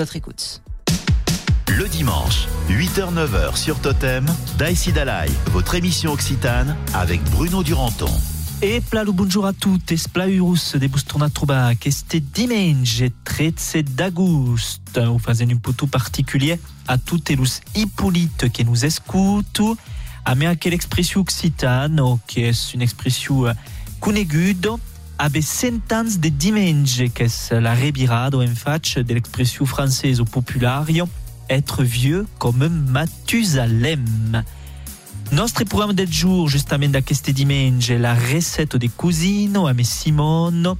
[0.00, 0.62] Votre écoute.
[1.66, 4.24] Le dimanche, 8h-9h sur Totem,
[4.56, 8.08] Daïsi Dalai, votre émission occitane avec Bruno Duranton.
[8.62, 13.10] E plalu bonjour a tutti, splaurus de bustorna troba este dimanche?
[13.24, 19.74] 13 d'agosto, o fazendo un putu particulier a tutti los Hippolyte que nous escutu,
[20.24, 23.52] a me aquel expression occitano, qui est une expression
[23.98, 24.76] coneguda,
[25.18, 31.08] abe cent ans de dimanche, que est la rebirado en face de l'expression française populario,
[31.50, 34.44] être vieux comme Mathusalem.
[35.32, 40.76] Nostre programme del jour, justament d'aqueste dimanche, la recette de cusino a me Simone,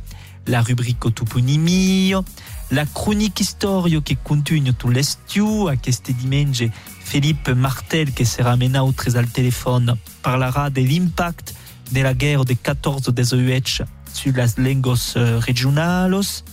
[0.47, 2.25] la rubrique toponimio,
[2.71, 6.71] la chronique historio che continue tout l'estiu, aquest dimanche,
[7.05, 11.55] Philippe Martel, que sera menautres al téléphone, parlera de l'impact
[11.91, 16.45] de la guerre de 14-18 sur las lenguas eh, regionalos,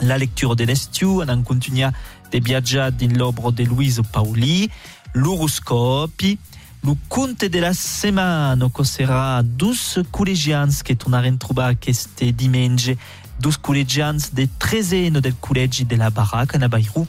[0.00, 1.92] la lecture de l'estiu, en continua
[2.30, 4.70] de viatjar din l'obra de Luise Pauli,
[5.14, 6.38] l'horoscopi,
[6.84, 12.96] le conte de la setmana, que serà dos col·legians que tornaren trobar aquest diumenge,
[13.40, 17.06] dos col·legians de 13 del col·legi de la Baraca, a Bairou,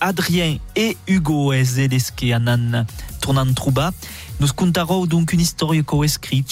[0.00, 2.86] Adrien et Hugo és eles que anan
[3.20, 3.92] tornant trobar.
[4.40, 5.44] Nos contarò donc une
[5.92, 6.46] ho escrit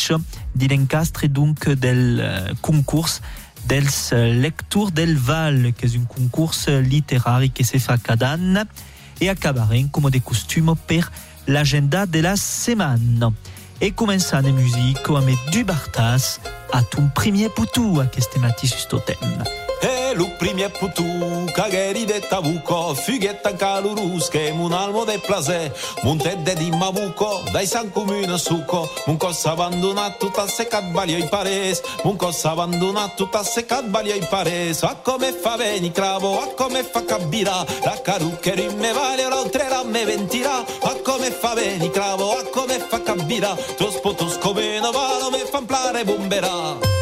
[0.55, 3.23] de l'encastre donc del uh, concurs
[3.65, 8.37] dels lectors del Val, que és un concurs literari que se fa cada
[9.21, 11.11] e acabarem, com de costum, per
[11.47, 13.33] l'agenda de la setmana.
[13.81, 16.41] E començant de musique amb du Bartas
[16.73, 19.68] a ton premier putu aquest matí totem.
[19.81, 21.05] E lo primo putu,
[21.55, 27.93] cagheri de tabuco, figuetta calurus, che mun almo de plase, montedde di mabuco, dai san
[27.93, 33.85] comune succo, mun cosa abbandonato tutta seccat balia i pares, mun cosa abbandonato tutta seccat
[33.85, 38.93] balia i pares, a come fa veni cravo, a come fa cabira, la caruccheri me
[38.93, 44.39] vale, la me ventirà, a come fa veni cravo, a come fa cabira, tos potos
[44.39, 46.98] come no valo, me fan plare bomberà.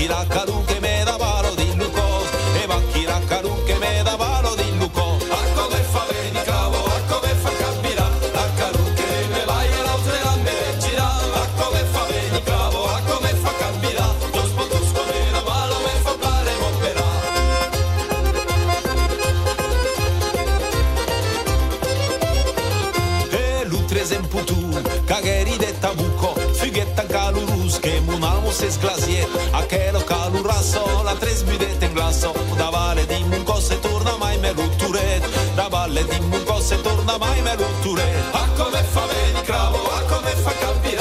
[0.00, 0.89] E va chi la caru che me
[28.50, 33.22] che mun almo se sglasie, aquelo calurasso, la tres budete in glasso, da valle di
[33.24, 35.22] munco se torna mai me l'utturet,
[35.54, 40.02] da valle di munco se torna mai me l'utturet, a come fa veni cravo, a
[40.02, 40.99] come fa capirà,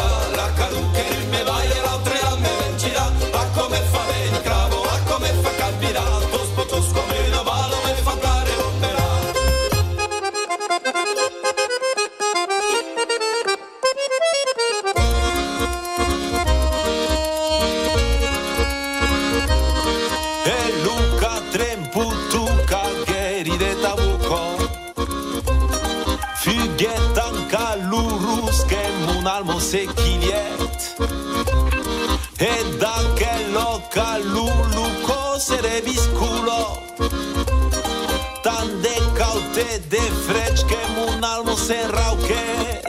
[32.42, 36.82] E da che lo caluluco se revisculo
[38.42, 42.82] Tan de caute de freci che mun almo se rauche.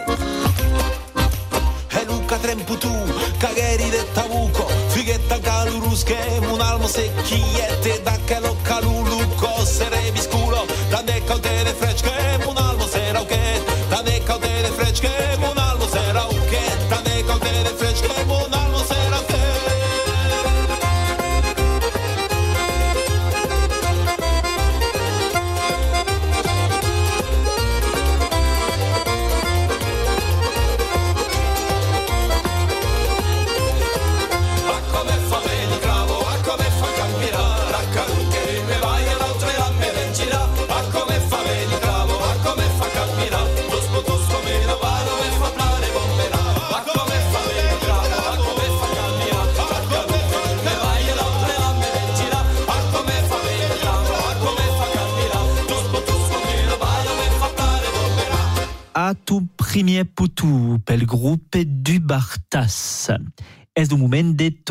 [1.88, 2.92] E Luca Tremputu,
[3.38, 10.64] cagheri de tabuco Figuetta calurus che mun almo secchiette Da che lo caluluco se revisculo
[10.90, 12.56] Da de caute de freci che mun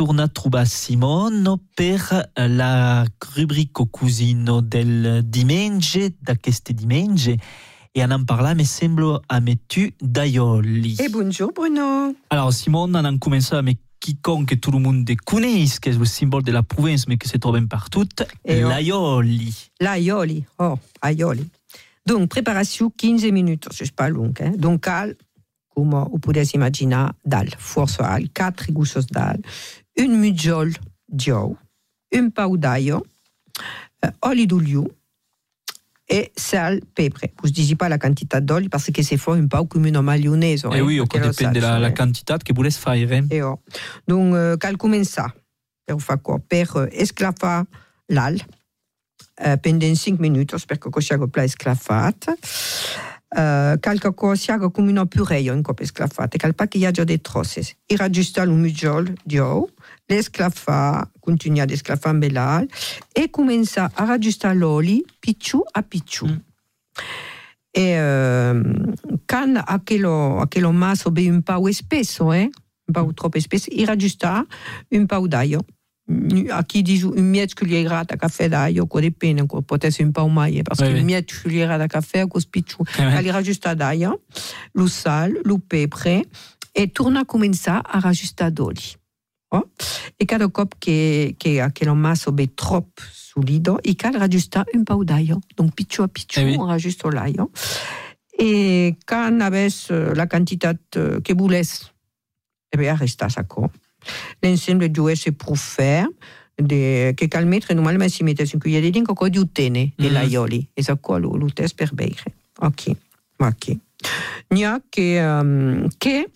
[0.00, 3.04] de tornar a trobar Simon per la
[3.36, 7.36] rubrico cusino del diumenge, d'aquest diumenge.
[7.92, 10.96] E en parlar, me sembla, amb tu d'aioli.
[11.00, 12.14] Et bonjour Bruno.
[12.30, 16.04] Alors, Simon, on a commencé avec quiconque que tout le monde connaît, qui est le
[16.04, 18.06] symbole de la province, mais que se trouve partout,
[18.44, 19.70] Et on- l'aioli.
[19.80, 20.44] L'aioli.
[20.58, 21.46] Oh, aioli.
[22.06, 24.32] Donc, préparation 15 minutes, c'est pas long.
[24.40, 24.52] Hein?
[24.56, 25.16] Donc, cal,
[25.72, 29.38] come ho potete immaginare, dal, forse al, 4 gussos dal,
[29.96, 30.72] un mugiol
[31.06, 31.56] di ou,
[32.16, 33.04] un pau d'aglio,
[34.02, 34.86] eh, oli d'olio
[36.10, 37.32] et sal, pepe.
[37.40, 40.00] Vous ne dites pas la quantité d'oli parce que c'est fort un pau comme une
[40.00, 40.66] mayonnaise.
[40.74, 41.94] Eh oui, Perché on lo dépend de la, la eh?
[41.94, 43.12] quantité que vous laissez faire.
[43.12, 43.28] hein.
[43.30, 43.60] E ho.
[44.08, 45.32] Donc, euh, cal començar
[45.86, 46.40] per fa quoi?
[46.40, 47.64] Per euh, esclafar
[48.08, 48.40] l'al
[49.46, 52.26] euh, pendant 5 minuts, perquè così hago pla esclafat.
[53.30, 56.78] Uh, cal que così hago come una purée un cop esclafat, e cal pa che
[56.78, 57.76] hi hagi de trosses.
[57.86, 59.68] I raggiusta un mitjol di ou,
[60.10, 62.66] l'esclafar, continuar d'esclafar amb l'al,
[63.14, 66.26] e començar a raggiustar l'oli picciu a picciu.
[66.26, 66.40] Mm.
[67.70, 72.50] E uh, can aquello, aquello maso be un pau spesso, eh?
[72.50, 74.44] un pau troppo spesso, i raggiusta
[74.90, 75.28] un pau
[76.10, 76.54] d'aglio.
[76.54, 80.28] A chi dice un mietto cuillera da caffè d'aglio, con dipende, può essere un pau
[80.28, 80.98] mai, perché Oui, oui.
[81.00, 82.82] un mietto cuillera da caffè con spicciu.
[82.96, 83.12] Eh ouais.
[83.14, 84.22] Cal raggiusta d'aglio,
[84.72, 85.40] lo sal,
[86.72, 88.98] e torna a cominciare a raggiustare d'oli.
[89.52, 89.68] Oh?
[90.16, 95.02] E cada cop che, che aquello maso be troppo solido, i cal raggiusta un pau
[95.02, 95.40] d'aglio.
[95.54, 96.56] Donc picciu a picciu, Eh oui.
[96.56, 96.66] on
[97.10, 97.50] l'aglio.
[98.38, 100.26] E quand aves eh, la
[100.96, 101.20] eh,
[102.68, 103.70] e resta sacco.
[104.40, 104.88] L'ensemble
[105.32, 106.06] pour faire,
[106.56, 110.06] de, che cal mettere normalmente si mette un cuillère di dinco con di utene Mhm.
[110.74, 110.82] e
[111.18, 112.34] lo, lo test per bere.
[112.60, 112.90] Ok,
[113.38, 113.76] ok.
[114.48, 116.30] Nia che, um, che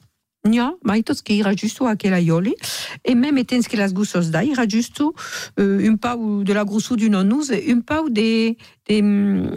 [0.47, 2.55] Nia, ma tos che era giusto a che l'aioli
[3.01, 5.15] e même etens che las gussos da era giusto
[5.57, 6.95] uh, un pau de la grosso
[7.51, 9.01] e un pau de, de,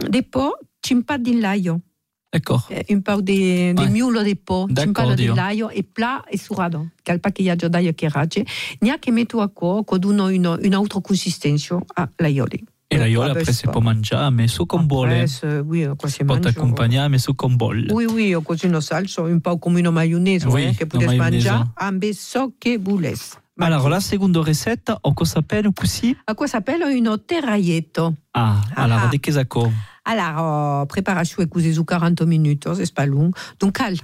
[0.10, 1.82] de po cimpat din l'aio.
[2.30, 2.68] D'accord.
[2.70, 3.90] Eh, un pau de, de Ouais.
[3.90, 6.90] miulo de po, D'accord, cimpalo di l'aio e pla e surado.
[7.02, 8.46] Che ia già d'aio che rage,
[8.82, 12.64] nia che metto a co, cod uno una, un'altra consistenza a l'aioli.
[12.90, 13.80] Et l'aioli, Ah, après, c'est pas.
[13.82, 14.66] manger, mais hein.
[14.70, 15.86] Après, euh, oui,
[16.26, 16.52] Pas mangia.
[16.54, 17.86] t'accompagner, mais sous comme bol.
[17.92, 21.18] Oui, oui, o così una salsa, un po' come una maionese, Oui, eh, che maionese.
[21.18, 23.36] mangiare ambe so che volesse.
[23.60, 26.16] Alors, la seconde recette, on s'appelle così?
[26.26, 28.14] A quoi s'appelle un terraietto.
[28.32, 29.08] Ah, Ah, alors, ah.
[29.08, 29.72] de che sacco
[30.10, 33.36] Alors, préparation è così su 40 minuti, c'est pas long.
[33.60, 33.98] Donc, cal,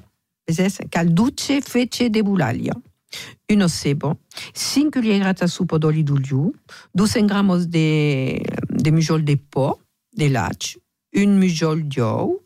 [0.90, 2.74] cal duce fece de bulaglia.
[3.50, 4.20] Uno sebo,
[4.54, 6.52] 5 cuillères a soupe d'oli d'olio,
[6.94, 9.80] 200 gramos de, de mujol de po,
[10.18, 10.78] de lach,
[11.14, 12.42] une mujol d'ou,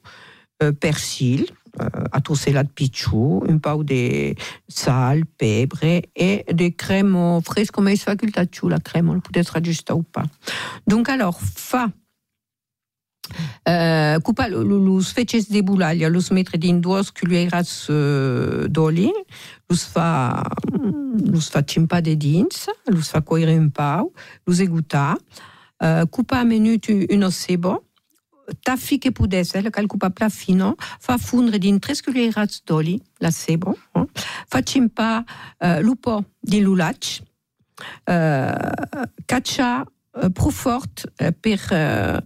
[0.62, 1.46] euh, persil,
[1.80, 4.36] euh, a tourcelat picciu, un pau de
[4.68, 5.84] sal, pebre
[6.16, 10.26] et de crème fresco, mais facultatiu la crème, on peut être ajustée ou pas.
[10.86, 11.88] Donc alors, fa
[13.68, 19.12] Uh, cupa los feces de bulaglia, los metre din duas cuillères uh, d'oli,
[19.70, 20.44] los fa,
[21.32, 24.14] los fa cimpa de dins, los fa coire un pau,
[24.46, 25.18] los eguta,
[25.84, 26.06] uh,
[26.46, 26.88] menut
[28.64, 29.12] tafi che
[30.30, 33.76] fino, fa fundre din tres cuillères d'oli, la sebo,
[34.48, 35.26] fa cimpa
[35.60, 36.64] uh, lupo din
[38.08, 40.30] uh, caccia uh,
[41.20, 42.24] uh, per...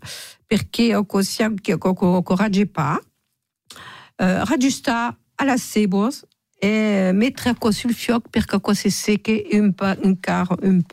[0.51, 6.25] Perché così che ho coraggio pa uh, raggiusta alla sebos
[6.59, 10.83] e mettere sul fioc perché si secche un, pa, un caro un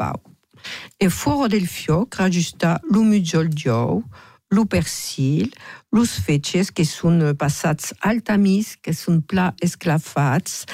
[1.67, 2.21] fioc
[4.47, 5.53] lo persil,
[5.91, 10.65] los feces che sono passats al tamis, che sono pla esclafats,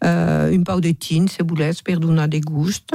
[0.00, 2.92] uh, un pau de tin, se volete, per donar de gust,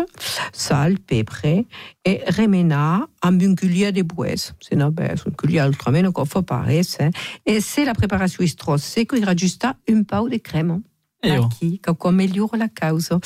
[0.52, 1.66] sal, pebre,
[2.02, 4.54] e remenar amb un cuillère de bois.
[4.60, 7.10] Se no, beh, un cuillère altrament que fa pares, eh?
[7.44, 10.80] E se la preparació és tros seco, i raggiusta un pau de crema.
[11.24, 11.46] Eh oh.
[11.46, 13.18] Aquí, que co migliora la causa.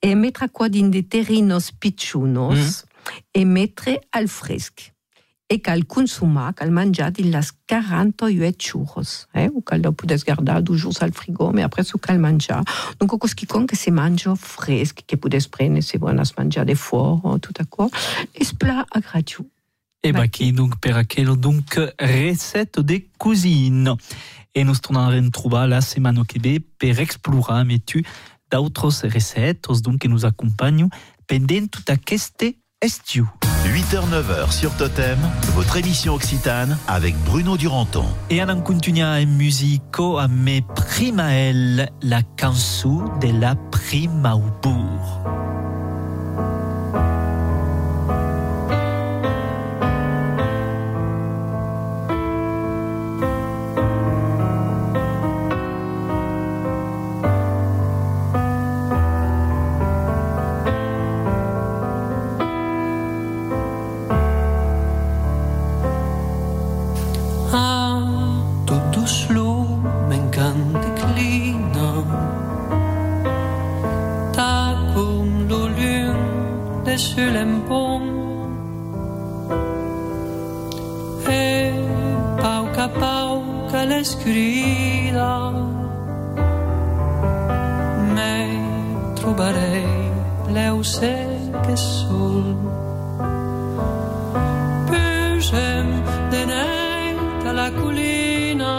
[0.00, 2.84] E mettere qua din de terrinos picciunos
[3.30, 4.95] e mettere al fresc.
[5.48, 9.28] E cal consumar, cal menjar dins les 48 churros.
[9.34, 9.48] Eh?
[9.54, 12.64] O cal podes guardar dos jours al frigo, mais après so cal menjar.
[12.98, 16.64] Donc, o cos qui compte que se manja fresc, que podes prendre, se vonas menjar
[16.66, 17.90] de fort, tout d'accord.
[18.34, 19.46] Es plat a gratu.
[20.02, 23.96] E bah, qui donc per aquello donc recette de cuisine?
[24.54, 28.04] E nos tornarem trobar la setmana que ve per explorar mais tu
[28.50, 30.88] d'autres recettes donc que nous accompagnent
[31.26, 33.26] pendant tout aquest estiu.
[33.64, 35.18] 8h-9h sur Totem,
[35.54, 38.06] votre émission occitane avec Bruno Duranton.
[38.30, 44.34] E anem continuar en musico a me primael la cançó de la prima
[77.16, 78.02] sur les ponts.
[81.30, 81.72] Et
[82.42, 83.30] pau que pau
[83.70, 85.36] que les crida
[88.16, 88.50] mai
[89.18, 89.88] trobarei
[90.56, 90.76] leu
[91.64, 92.48] que sol
[94.88, 95.88] Pugem
[96.32, 98.74] de neit a la colina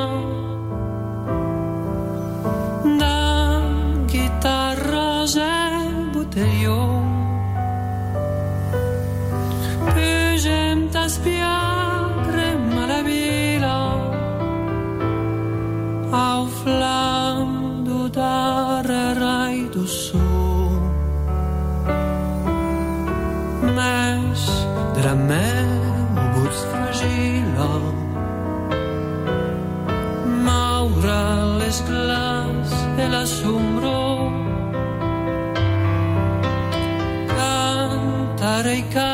[3.02, 3.18] da
[4.14, 5.54] guitarra i
[6.14, 7.27] botellons
[38.82, 39.07] wake up.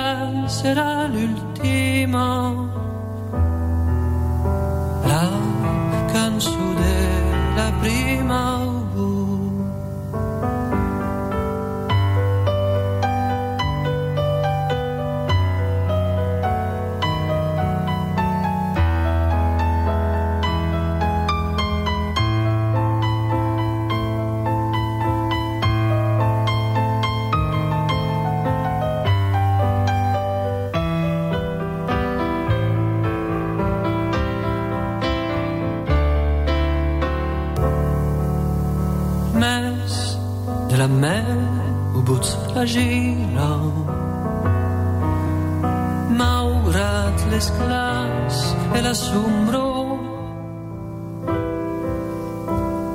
[48.93, 49.97] asombró.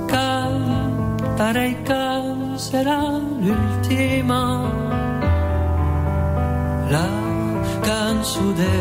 [0.07, 2.05] Cantaré que
[2.69, 3.03] será
[3.45, 4.43] l'ultima,
[6.95, 7.09] la
[7.89, 8.77] canso de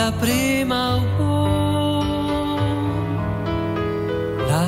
[0.00, 0.82] la prima.
[4.50, 4.64] La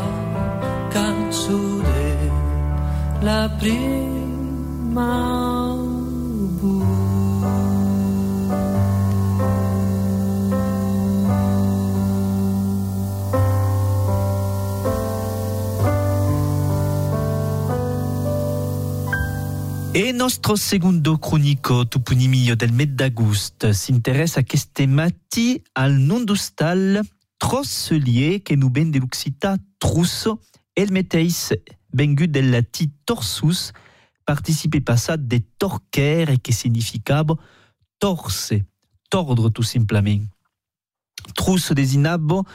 [0.96, 1.58] canso
[1.90, 2.10] de
[3.26, 4.03] la prima.
[20.24, 27.02] Nostro secondo cronico toponimio del med d'agost s'interessa queste matti al nondustal
[27.36, 30.40] trosselier che nu ben de l'Occità trusso
[30.72, 31.52] el meteis
[31.92, 33.70] bengu del lati torsus
[34.24, 37.38] participe passat de torquer e che significabo
[37.98, 38.64] torse,
[39.10, 40.26] tordre tout simplement.
[41.34, 42.46] Trusso desinabo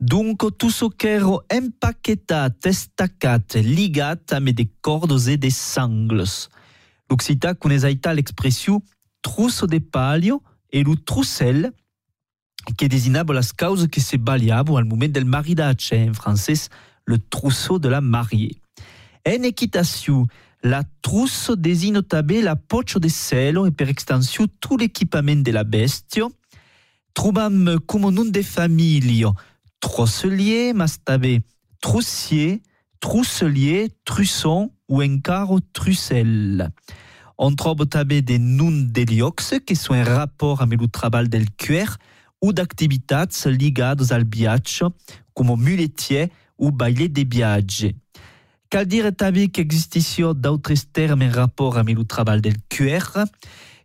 [0.00, 6.48] Dunque, tutto qu'ero empaquetat, estacat, ligat amb des cordes et des sangles.
[7.10, 8.82] L'Occità connaissait l'expression
[9.22, 11.72] trousseau de palio et le troussel
[12.76, 16.68] qui désignait las causes qui se baliables au moment del maridaggio, en français
[17.06, 18.60] le trousseau de la mariée.
[19.26, 20.26] En équitation,
[20.62, 25.64] la trousse désigne tabé la poche de selo et per extension tout l'équipement de la
[25.64, 26.26] bestia.
[27.14, 29.24] Troubam comme nom de famille
[29.80, 31.40] trosselier, mastabé
[31.80, 32.60] troussier,
[33.00, 36.70] trousselier, trusson ou encaro trussel.
[37.36, 41.98] On trouve tabé des noms d'Eliox qui sont en rapport avec le travail del cuir
[42.42, 43.74] ou d'activités liées
[44.10, 44.92] al biaccio,
[45.34, 47.86] comme muletier ou baile de biage.
[48.70, 53.24] Cal dire tabé qu'existation d'autres termes en rapport avec le travail del cuir,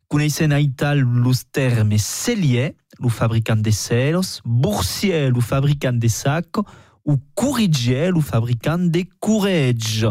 [0.10, 6.58] connaissant en ital los termes cellier, le fabricant de celos, boursier, le fabricant de sacs,
[7.06, 10.08] ou courrigier, le fabricant de courage.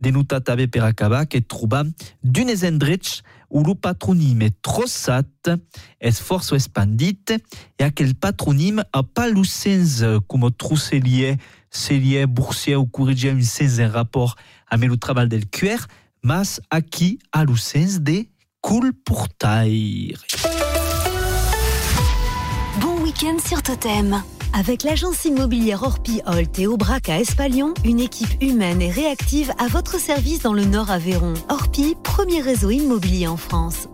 [0.00, 1.90] Denutat també per acabar que trobam
[2.24, 3.20] d'unes endrets
[3.50, 5.50] où le patronyme trossat
[6.00, 11.36] és força expandit et aquel patronyme a pas le sens com trosselier,
[11.70, 14.36] cellier, boursier ou courrigier un en rapport
[14.68, 15.86] avec le travail del cuir,
[16.22, 18.26] mas aquí a le sens de
[18.62, 20.24] colportaire.
[22.80, 24.22] Bon week-end sur Totem.
[24.52, 29.68] Avec l'agence immobilière Orpi Holt et Aubrac à Espalion, une équipe humaine et réactive à
[29.68, 31.34] votre service dans le Nord Aveyron.
[31.48, 33.88] Orpi, premier réseau immobilier en France.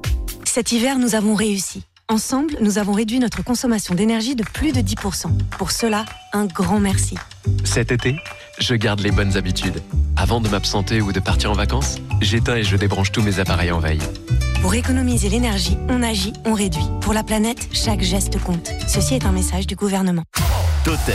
[0.45, 1.83] Cet hiver, nous avons réussi.
[2.09, 5.27] Ensemble, nous avons réduit notre consommation d'énergie de plus de 10%.
[5.59, 7.17] Pour cela, un grand merci.
[7.65, 8.17] Cet été,
[8.59, 9.83] je garde les bonnes habitudes.
[10.17, 13.73] Avant de m'absenter ou de partir en vacances, j'éteins et je débranche tous mes appareils
[13.73, 14.01] en veille.
[14.67, 16.89] Pour économiser l'énergie, on agit, on réduit.
[17.01, 18.69] Pour la planète, chaque geste compte.
[18.89, 20.25] Ceci est un message du gouvernement.
[20.83, 21.15] Totem,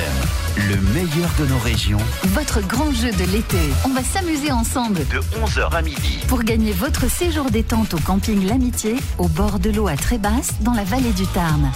[0.55, 1.97] le meilleur de nos régions.
[2.27, 3.57] Votre grand jeu de l'été.
[3.83, 4.99] On va s'amuser ensemble.
[5.09, 6.19] De 11h à midi.
[6.29, 10.73] Pour gagner votre séjour détente au camping L'Amitié, au bord de l'eau à Trébasse, dans
[10.73, 11.73] la vallée du Tarn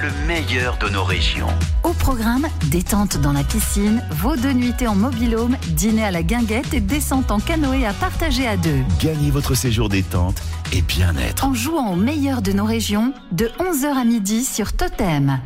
[0.00, 1.48] le meilleur de nos régions.
[1.82, 6.72] Au programme, détente dans la piscine, vos deux nuitées en mobilhome, dîner à la guinguette
[6.72, 8.80] et descente en canoë à partager à deux.
[9.00, 11.44] Gagnez votre séjour détente et bien-être.
[11.44, 15.40] En jouant au meilleur de nos régions, de 11h à midi sur Totem.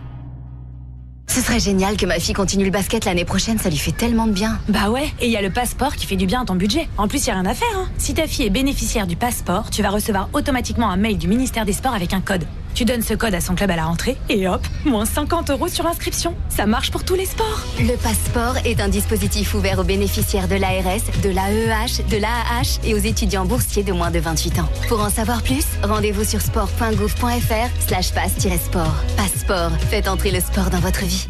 [1.26, 4.26] Ce serait génial que ma fille continue le basket l'année prochaine, ça lui fait tellement
[4.26, 4.58] de bien.
[4.68, 6.88] Bah ouais, et il y a le passeport qui fait du bien à ton budget.
[6.98, 7.68] En plus, il y a rien à faire.
[7.76, 7.88] Hein.
[7.98, 11.66] Si ta fille est bénéficiaire du passeport, tu vas recevoir automatiquement un mail du ministère
[11.66, 12.46] des Sports avec un code.
[12.76, 15.66] Tu donnes ce code à son club à la rentrée et hop, moins 50 euros
[15.66, 16.36] sur inscription.
[16.50, 17.62] Ça marche pour tous les sports.
[17.80, 22.92] Le passeport est un dispositif ouvert aux bénéficiaires de l'ARS, de l'AEH, de l'AAH et
[22.92, 24.68] aux étudiants boursiers de moins de 28 ans.
[24.90, 28.94] Pour en savoir plus, rendez-vous sur sport.gouv.fr slash passe-sport.
[29.16, 31.28] Passeport, faites entrer le sport dans votre vie.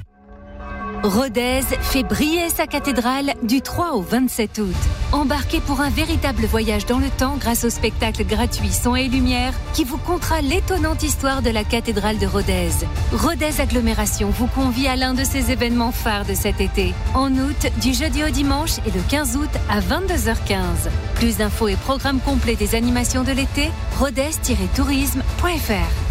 [1.06, 4.74] Rodez fait briller sa cathédrale du 3 au 27 août.
[5.12, 9.52] Embarquez pour un véritable voyage dans le temps grâce au spectacle gratuit Son et Lumière
[9.72, 12.70] qui vous contera l'étonnante histoire de la cathédrale de Rodez.
[13.12, 16.92] Rodez Agglomération vous convie à l'un de ses événements phares de cet été.
[17.14, 20.90] En août, du jeudi au dimanche et le 15 août à 22h15.
[21.14, 23.70] Plus d'infos et programmes complets des animations de l'été,
[24.00, 26.05] rodez-tourisme.fr.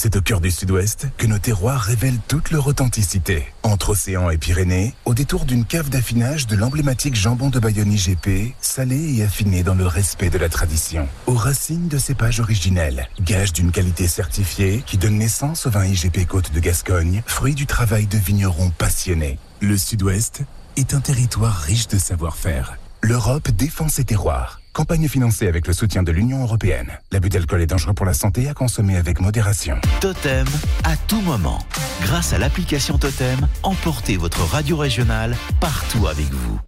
[0.00, 3.48] C'est au cœur du sud-ouest que nos terroirs révèlent toute leur authenticité.
[3.64, 8.54] Entre océan et Pyrénées, au détour d'une cave d'affinage de l'emblématique jambon de Bayonne IGP,
[8.60, 11.08] salé et affiné dans le respect de la tradition.
[11.26, 16.28] Aux racines de cépages originels, gage d'une qualité certifiée qui donne naissance au vin IGP
[16.28, 19.36] Côte de Gascogne, fruit du travail de vignerons passionnés.
[19.60, 20.42] Le sud-ouest
[20.76, 22.78] est un territoire riche de savoir-faire.
[23.00, 24.60] L'Europe défend ses terroirs.
[24.78, 27.00] Campagne financée avec le soutien de l'Union européenne.
[27.10, 29.76] L'abus d'alcool est dangereux pour la santé à consommer avec modération.
[30.00, 30.46] Totem,
[30.84, 31.58] à tout moment.
[32.02, 36.60] Grâce à l'application Totem, emportez votre radio régionale partout avec vous.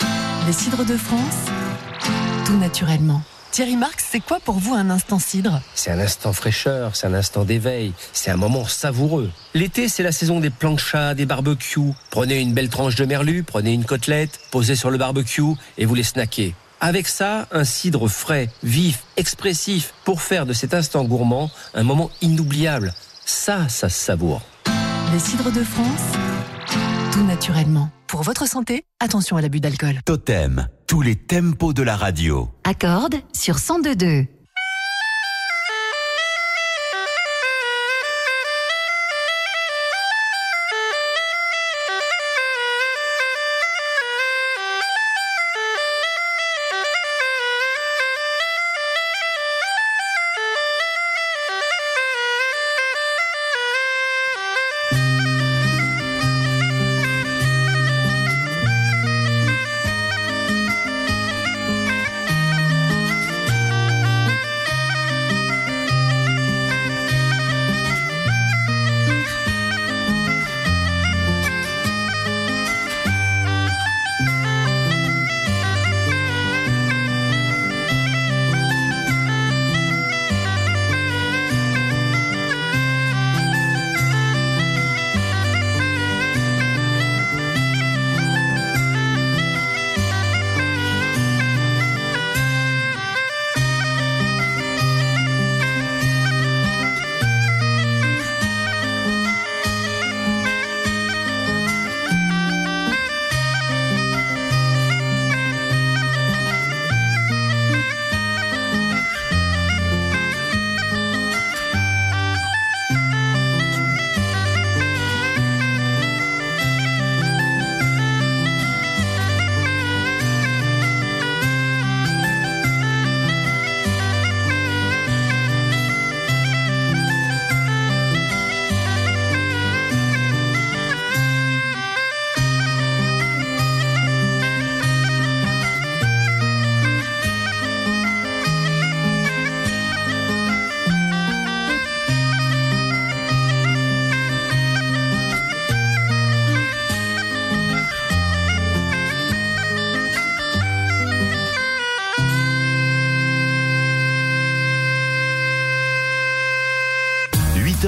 [0.48, 1.46] Les cidres de France,
[2.46, 3.22] tout naturellement.
[3.52, 5.62] Thierry Marx, c'est quoi pour vous un instant cidre?
[5.76, 9.30] C'est un instant fraîcheur, c'est un instant d'éveil, c'est un moment savoureux.
[9.54, 11.94] L'été, c'est la saison des planchas, des barbecues.
[12.10, 15.94] Prenez une belle tranche de merlu, prenez une côtelette, posez sur le barbecue et vous
[15.94, 16.56] les snackez.
[16.80, 22.10] Avec ça, un cidre frais, vif, expressif, pour faire de cet instant gourmand un moment
[22.22, 22.94] inoubliable.
[23.26, 24.40] Ça, ça se savoure.
[25.12, 26.12] Les cidres de France,
[27.12, 27.90] tout naturellement.
[28.06, 30.00] Pour votre santé, attention à l'abus d'alcool.
[30.06, 32.48] Totem, tous les tempos de la radio.
[32.64, 34.39] Accorde sur 102.2.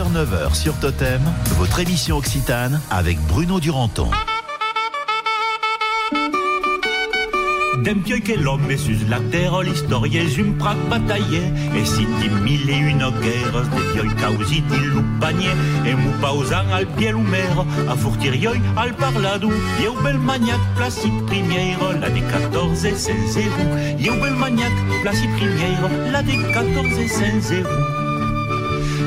[0.00, 1.20] 9h sur Totem,
[1.58, 4.10] votre émission Occitane avec Bruno Duranton.
[7.84, 11.52] D'un pieux que l'homme est sur la terre, l'historien est une prague bataillée.
[11.76, 14.78] Et si t'y mille et une guerres, des vieux causi di
[15.20, 15.50] panier
[15.84, 19.52] et mou pausan al pied ou mer, a furtir yoi al parladou,
[19.82, 23.98] y au bel maniac, place première, l'année 14 et 16 zéro.
[23.98, 28.01] Y au bel maniac, place première, l'année 14 et 16 zéro.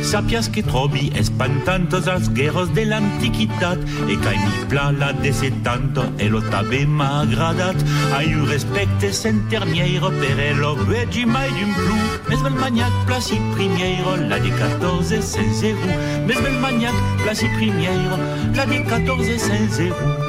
[0.06, 6.30] Sapias que trobi espantantos as guerras de l'antiquitat e ca mi pla la desetanto e
[6.30, 7.76] lo tabe m'ha agradat
[8.14, 11.98] ai un respecte centerniere per elo vegi mai d'un plu.
[12.30, 15.90] Mes bel maniac placi primière la de 14 16 zero
[16.28, 18.18] mes bel maniac placi primière
[18.54, 20.25] la de 14 16 zero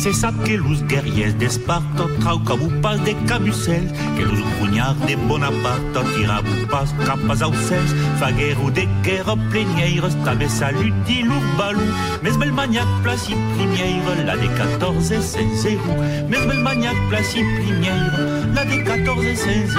[0.00, 4.94] C'est ça que los guerriers d'Esparta trau que vous pas de camucels, que los grunyards
[5.08, 10.92] de Bonaparte tira vous pas capas aux cels, fa guerre de guerre plénières, tabe salut
[11.04, 11.80] di l'urbalou,
[12.22, 15.94] mes bel maniac placi primière, la de 14 et 16 zéro,
[16.28, 18.20] mes bel maniac placi primière,
[18.54, 19.76] la de 14 et 16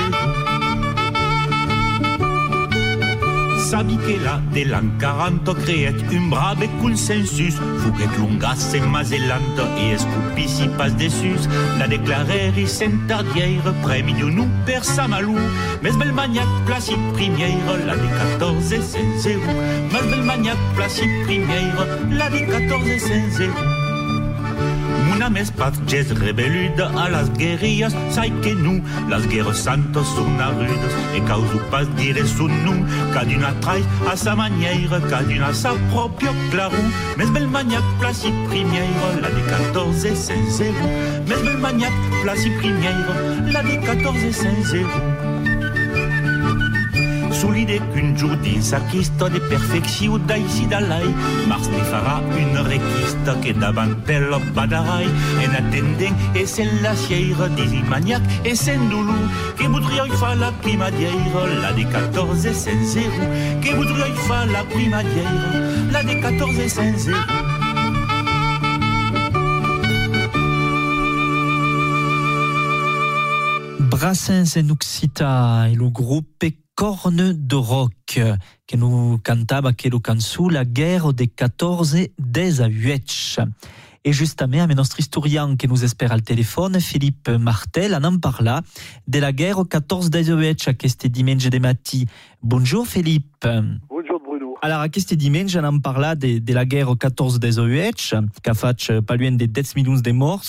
[3.70, 9.94] sabi que la de l'an 40 creet un brave consensus Fuguet lungas en mazelant e
[9.94, 11.46] escupici pas dessus
[11.78, 15.38] La declareri centardière premi d'un un per Samalou
[15.84, 19.54] Mes bel maniac placi primière la de 14 et 16 zéro
[19.94, 23.79] Mes bel maniac placi primière la de 14 et 16 zéro Una
[25.30, 31.20] mes patges rebeludas a las guerrillas sai que nous, las guerres santas son arudes e
[31.28, 35.20] causu pas dire sun nu ca d'una trai a sa manière ca
[35.54, 36.88] sa proprio clarou
[37.18, 38.86] mes bel maniac placi primière
[39.22, 40.74] la de 14 et 5 0
[41.28, 43.16] mes bel maniac placi primière
[43.52, 45.39] la de 14 et 5 0
[47.32, 51.06] sous l'idée qu'une Giudine s'acquiste des perfections d'Aïsi Dalai.
[51.48, 55.06] Mars ne fera une requista che davanti al badarai.
[55.44, 59.14] En attendant, et c'est la sière des maniaques et c'est Ndoulou.
[59.58, 61.12] Que voudrait faire la primadière,
[61.62, 62.72] la des 14 et 5
[63.62, 65.54] Que voudrait faire la primadière,
[65.92, 67.59] la des 14 et 5
[74.00, 78.22] Brassens en Occita et le groupe Corne de Rock
[78.66, 82.70] que nous cantava aquella cançó La guerre des 14 des a
[84.06, 88.62] Et justement, notre historien qui nous espère au téléphone, Philippe Martel, en en parla
[89.10, 92.06] de la guerre 14 des a aquest dimanche de matí.
[92.42, 93.46] Bonjour Philippe.
[94.62, 99.76] Alors, dimanche, de la guerre 14 des OUH, qui a fait pas loin de 10
[99.78, 100.44] millions de morts.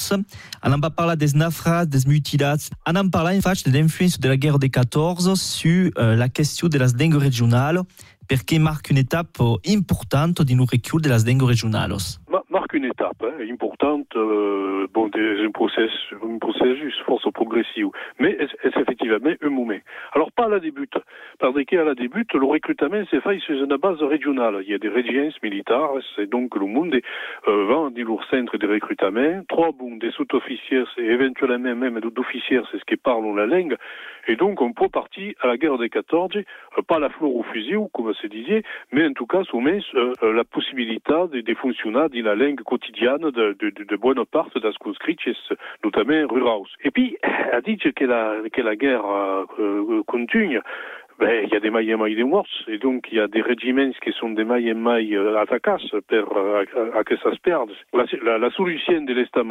[0.64, 2.57] On en parla des naufrages, des mutilats.
[2.88, 6.29] On en parla, en fait, de l'influence de la guerre des 14 sur euh, la
[6.29, 7.83] question de las dengue régionales,
[8.59, 12.19] marque une étape importante di un recul de las dengue régionales.
[12.29, 15.90] Ma marque une étape hein, importante, euh, bon, des, un, process,
[16.23, 17.87] un processus force progressif,
[18.19, 19.79] mais est effectivement un moment.
[20.12, 20.88] Alors, pas à la début,
[21.38, 24.62] parce qu'à la début, le recrutement s'est fait sur une base régionale.
[24.62, 26.95] Il y a des régions militaires, c'est donc le monde
[27.49, 32.61] euh, va dans leur centre de recrutement, trois bon, des sous-officiers et éventuellement même d'officiers,
[32.71, 33.77] c'est ce qui parlent la langue,
[34.28, 36.42] et donc on peut partir à la guerre des 14, euh,
[36.87, 40.44] pas la fleur au fusil, comme se disait, mais en tout cas soumet euh, la
[40.44, 44.76] possibilité de, de fonctionner dans la langue quotidienne de, de, de, de bonne part das
[44.78, 45.16] conscrits,
[45.85, 46.66] notamment ruraux.
[46.85, 47.16] Et puis,
[47.52, 49.04] a dit que la, que la guerre
[49.59, 50.61] euh, continue,
[51.18, 53.28] ben, il y a des mailles et mailles de morts, et donc il y a
[53.28, 55.76] des régiments qui sont des mailles et mailles euh, attaqués
[56.09, 57.70] per, à, à, que ça se perde.
[57.92, 59.44] La, la, la solution de l'état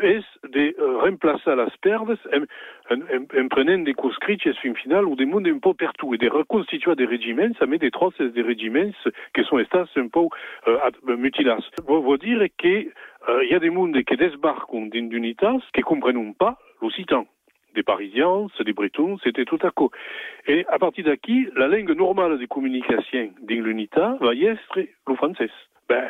[0.00, 5.16] est de euh, remplacer las perdes en, en, en, prenant des conscrits fin final ou
[5.16, 8.42] des mondes un peu partout et de reconstituer des régiments, ça met des troces des
[8.42, 8.92] régiments
[9.34, 10.26] qui sont estats un peu
[10.68, 11.58] euh, mutilats.
[11.86, 12.86] Vous dire que
[13.44, 17.26] il y a des mondes qui débarquent unité qui ne comprennent pas l'occitan
[17.74, 19.90] des Parisiens, des Bretons, c'était tout à coup.
[20.46, 25.50] Et à partir d'ici, la langue normale de communication d'une unité va être le français.
[25.92, 26.08] Ben,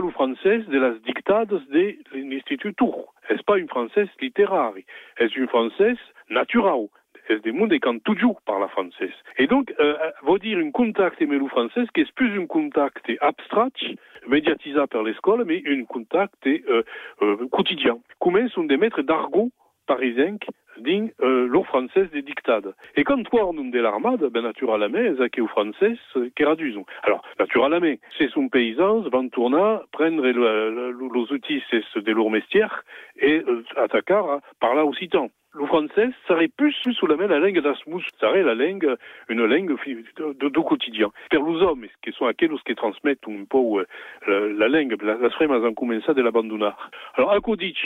[0.00, 3.14] le français de las dictades de l'Institut Tour?
[3.28, 4.72] Est-ce pas une française littéraire?
[5.16, 5.96] Est-ce une française
[6.28, 6.88] naturelle?
[7.28, 9.14] est des mondes qui toujours par la française?
[9.38, 13.96] Et donc, euh, veut dire un contact avec français qui est plus un contact abstrait,
[14.26, 16.82] médiatisé par l'école, mais un contact euh,
[17.22, 17.98] euh, quotidien.
[18.18, 19.52] Comment sont des maîtres d'argot
[19.86, 20.38] parisiens
[20.78, 22.74] din euh, lo français des dictades.
[22.96, 25.96] Et quand tornum de l'armada, ben naturalment, ça que o français
[26.34, 26.86] qui radusons.
[27.02, 31.62] Alors, naturalment, c'est son paysans van tourner, prendre le, le, les outils
[31.94, 32.84] de leur mestière
[33.16, 34.22] et euh, attaquer
[34.60, 35.30] par là aussi temps.
[35.54, 38.96] le français serait plus sous la main la langue d'Asmus, serait la langue,
[39.28, 39.76] une langue
[40.16, 41.10] de, de quotidien.
[41.30, 43.84] Per les hommes, qui sont aquellos qui transmettent un peu
[44.26, 46.72] la, la langue, las fremas han començat de l'abandonner.
[47.14, 47.76] Alors, a dit,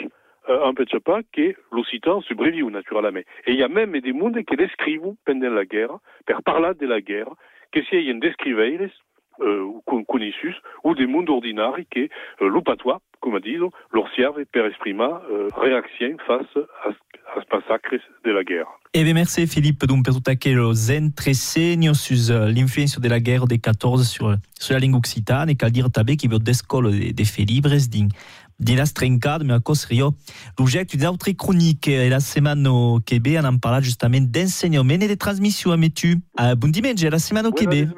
[0.48, 3.20] euh, empêche pas que l'occitan se breviu naturellement.
[3.46, 6.86] Et il y a même des mondes qui l'écrivent pendant la guerre, per parler de
[6.86, 7.30] la guerre,
[7.72, 8.90] que si y a descriveires,
[9.40, 9.68] euh,
[10.08, 10.54] connesus,
[10.84, 12.08] ou des mondes ordinaires qui,
[12.40, 16.46] euh, l'opatois, comme dit, leur servent per exprimer euh, réaction face
[16.84, 16.90] à,
[17.34, 18.66] ce massacre de la guerre.
[18.94, 23.44] E bien, merci Philippe donc per tutto aquello zen tresegno sur uh, l'influenza della guerra
[23.44, 27.12] del 14 sur, sur la lingua occitana e cal dire també che vi descolo de,
[27.12, 27.90] de fe libres
[28.56, 30.16] di la strencada, ma cosa io
[30.56, 35.16] l'oggetto di altre croniche e la settimana che be hanno parlato giustamente d'insegnamento e di
[35.16, 36.08] trasmissione a tu.
[36.08, 37.94] Uh, buon dimanche, la settimana che be.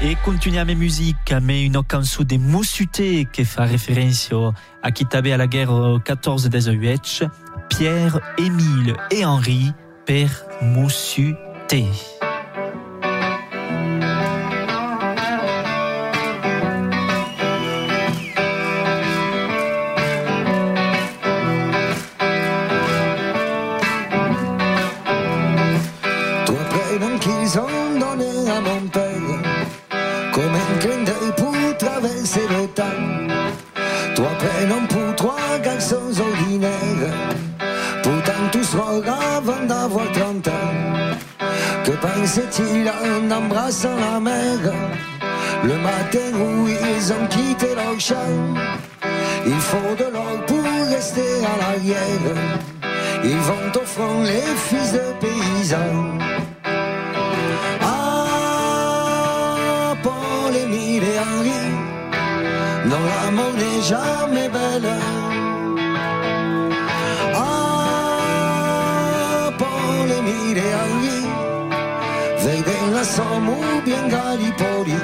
[0.00, 4.36] E continuiamo in musica, ma una canzone di Moussute che fa riferenza
[4.80, 7.28] a chi tabè alla guerra 14-18,
[7.66, 10.30] Pierre, Émile et Henri per
[10.60, 12.17] Moussute.
[42.38, 44.58] Pensait-il en embrassant la mer
[45.64, 48.14] Le matin où ils ont quitté leur champ.
[49.46, 52.36] Il faut de l'or pour rester à l'arrière
[53.24, 56.18] Ils vont au front les fils de paysans.
[57.80, 57.94] Ah,
[60.02, 61.62] Paul, Émile et Henri
[62.86, 64.90] Non, la mort n'est jamais belle.
[67.34, 68.20] Ah,
[69.58, 70.74] Paul, Émile et
[74.78, 74.96] ou bien.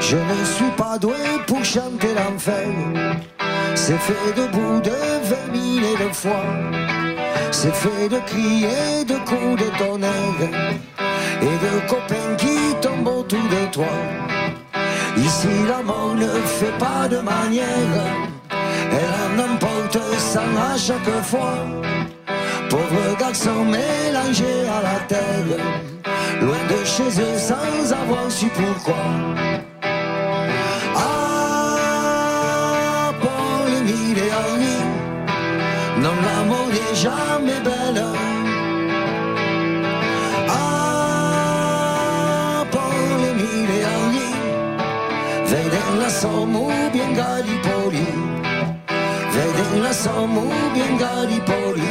[0.00, 1.14] Je ne suis pas doué
[1.46, 2.68] pour chanter l'enfer.
[3.74, 6.44] C'est fait de bout de vingt mille et de fois.
[7.50, 10.50] C'est fait de crier, de coups de tonnerre
[11.42, 13.94] et de copains qui tombent autour de toi.
[15.16, 17.96] Ici la mort ne fait pas de manière,
[18.50, 21.58] elle en emporte sang à chaque fois.
[22.68, 25.58] Pauvre garçon mélangé à la terre
[26.40, 29.04] loin de chez eux sans avoir su pourquoi.
[30.94, 31.82] Ah,
[33.20, 34.78] Paul, Émile et Henri,
[36.02, 38.02] non, l'amour n'est jamais belle.
[40.48, 40.54] Ah,
[42.70, 44.30] Paul, Émile et Henri,
[45.46, 48.08] veden la Somme ou bien Gallipoli,
[49.34, 51.90] veden la Somme ou bien Gallipoli,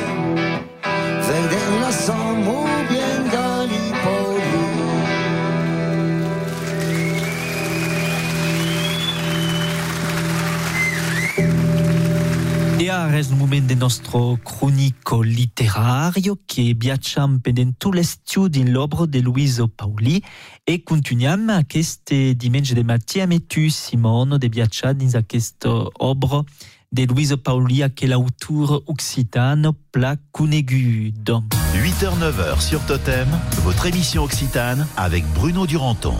[1.27, 3.14] veden la Somme ou bien
[12.95, 19.05] Ara es un moment del nostro cronico literario che viaggiamo pendent tutto l'estiu din l'obra
[19.05, 20.23] de Luiso Pauli
[20.63, 26.41] e continuiamo a queste dimensi de mattina e tu Simone de viaggiare dins aquesta obra
[26.88, 31.43] de Luiso Pauli che è l'autore occitano pla conegut.
[31.73, 33.27] 8h-9h sur Totem,
[33.63, 36.15] votre émission occitane avec Bruno Duranton.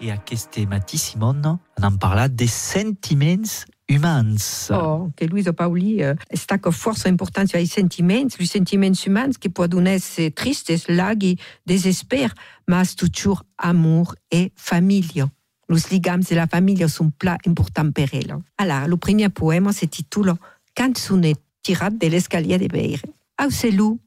[0.00, 4.68] E queste matti Simone on en parla des sentiments humans.
[4.70, 9.50] Oh, che Luisa Pauli eh, sta con forza importanza ai sentimenti, i sentimenti umani che
[9.50, 12.32] possono essere tristes, laghi, desesper,
[12.66, 15.30] ma toujours amour e famiglia.
[15.66, 18.40] Los ligams de la famiglia sono pla important per ella.
[18.56, 20.36] Allora, il primo poema si titola
[20.72, 23.02] Canzone tirat dell'escalier de Beire.
[23.34, 23.98] Au celu,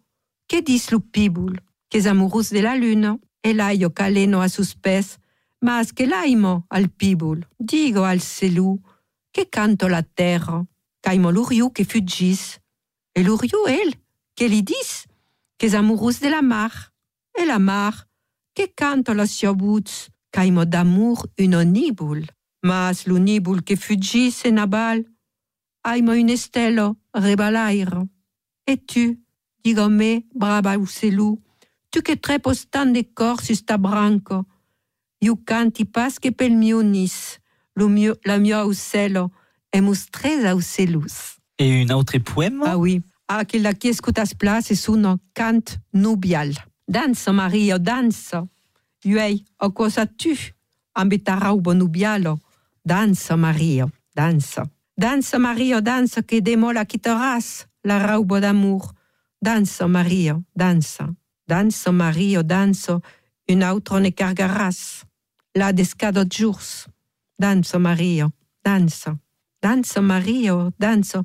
[0.45, 1.55] che dis lu pibul,
[1.87, 5.17] che es amorus de la luna, e l'aio caleno a suspes,
[5.59, 8.79] mas che l'aimo al pibul, digo al celu,
[9.33, 10.63] que canto la terre
[11.01, 12.59] qu'aimo l'uriou que fugis.
[13.15, 13.93] Et l'uriou, elle,
[14.35, 15.05] qu'elle y dis,
[15.57, 16.91] qu'est amoureuse de la mar.
[17.37, 18.07] Et la mar,
[18.55, 22.27] que canto la siobouts, qu'aimo d'amour une onibule.
[22.63, 25.03] Mas l'onibule que fugis et nabal,
[25.83, 28.03] aimo une estello rebalaire.
[28.67, 29.19] Et tu,
[29.63, 31.41] digome, brava ou selou,
[31.89, 34.45] tu que trepostan de corps sus ta branco,
[35.21, 36.91] you canti pas que pel mionis.
[36.91, 37.40] nis.
[37.75, 39.31] lo mio, la mia uccello
[39.71, 41.37] hemos tres aucelus.
[41.57, 42.61] Et une autre poème?
[42.65, 43.01] Ah oui.
[43.27, 46.53] Ah, Aquella che escutas place es un cant nubial.
[46.87, 48.45] danse Maria, danza.
[49.05, 50.35] Iuei, o cosa tu?
[50.93, 52.39] Ambitaraubo nubialo.
[52.83, 54.63] Danza Maria, danza.
[54.97, 58.91] danse Maria, danza che demola quitteras la raubo d'amour.
[59.39, 61.03] danse Maria, danse
[61.47, 62.99] danse Maria, danse
[63.49, 65.03] Un autre ne cargaras.
[65.55, 66.87] La descado jours
[67.41, 69.11] danzo Mario, danzo,
[69.59, 71.23] danzo Mario, danzo,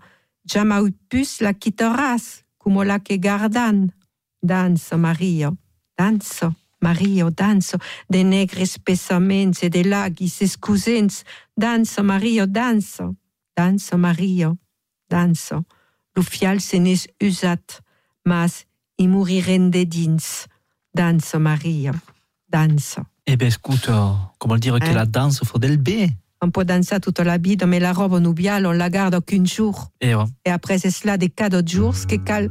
[0.50, 3.92] jamaut pus la quitteras, cum la che gardan,
[4.40, 5.58] danzo Mario,
[5.94, 6.54] danzo.
[6.78, 11.24] Mario, danzo, de negri spessaments e de laghi se scusens,
[11.54, 13.16] danzo Mario, danzo,
[13.56, 14.58] danzo Mario,
[15.08, 15.64] danzo.
[16.14, 17.80] L'ufial se n'es usat,
[18.24, 20.46] mas i moriren de dins,
[20.92, 21.94] danzo Mario,
[22.46, 23.15] danzo.
[23.26, 24.94] Eh ben écoute, euh, comment dire que Hein?
[24.94, 26.08] la danse faut del B.
[26.42, 29.90] On peut danser toute la vie, mais la robe nubiale, on la garde qu'un jour.
[30.00, 30.24] Et ouais.
[30.44, 32.50] Et après, c'est cela des cas de jours, ce que cal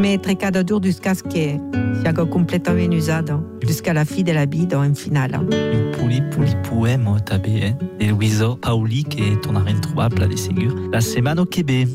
[0.00, 1.60] mettre cada jours jusqu'à ce que
[2.00, 5.34] sia complètement usado, jusqu'à la fin de la vie, en finale.
[5.34, 7.74] Un puli puli poème també, eh?
[8.00, 10.74] De Luiso Pauli que tornarà introbable de segur.
[10.90, 11.86] La setmana que ve.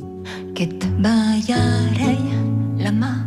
[0.56, 2.20] Que et ballarei
[2.78, 3.26] la mà,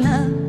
[0.00, 0.43] Love.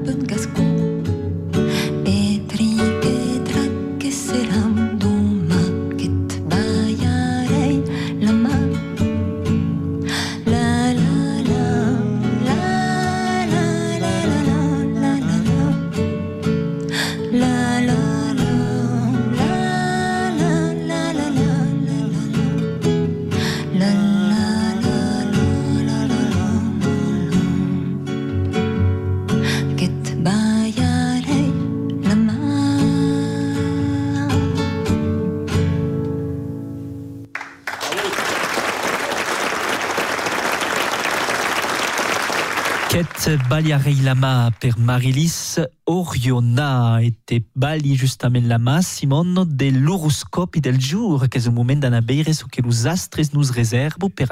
[43.56, 51.48] baliareilama per Marilis, Oriona était bali justamente la mas, Simon, dell'horoscopi del jour, che è
[51.48, 54.28] un momento da vedere su che los astres nous réservent per.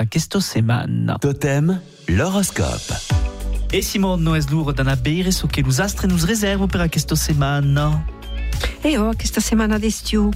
[1.21, 2.93] Totem, l'horoscope.
[3.71, 4.73] Et Simon, no es l'ora
[5.79, 8.03] astres nous réservent per aquesta setmana?
[8.83, 10.31] E oh, questa setmana d'estiu.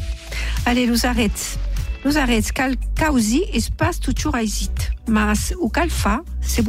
[0.64, 1.58] Allez, los arrêtes.
[2.06, 4.34] Los arrêtes, cal causi espace toujours.
[5.10, 6.62] Mas o cal fa se.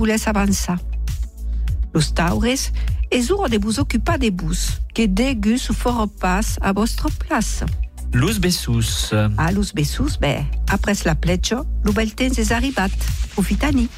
[1.92, 2.72] Los Taures
[3.10, 7.64] Ezuro debus ocupadebus, que degus foropas a vostro place.
[8.12, 9.12] Los Bessus.
[9.36, 12.92] A Los Bessus, be, apres la plecho, lubeltenses arribat,
[13.34, 13.88] profitani.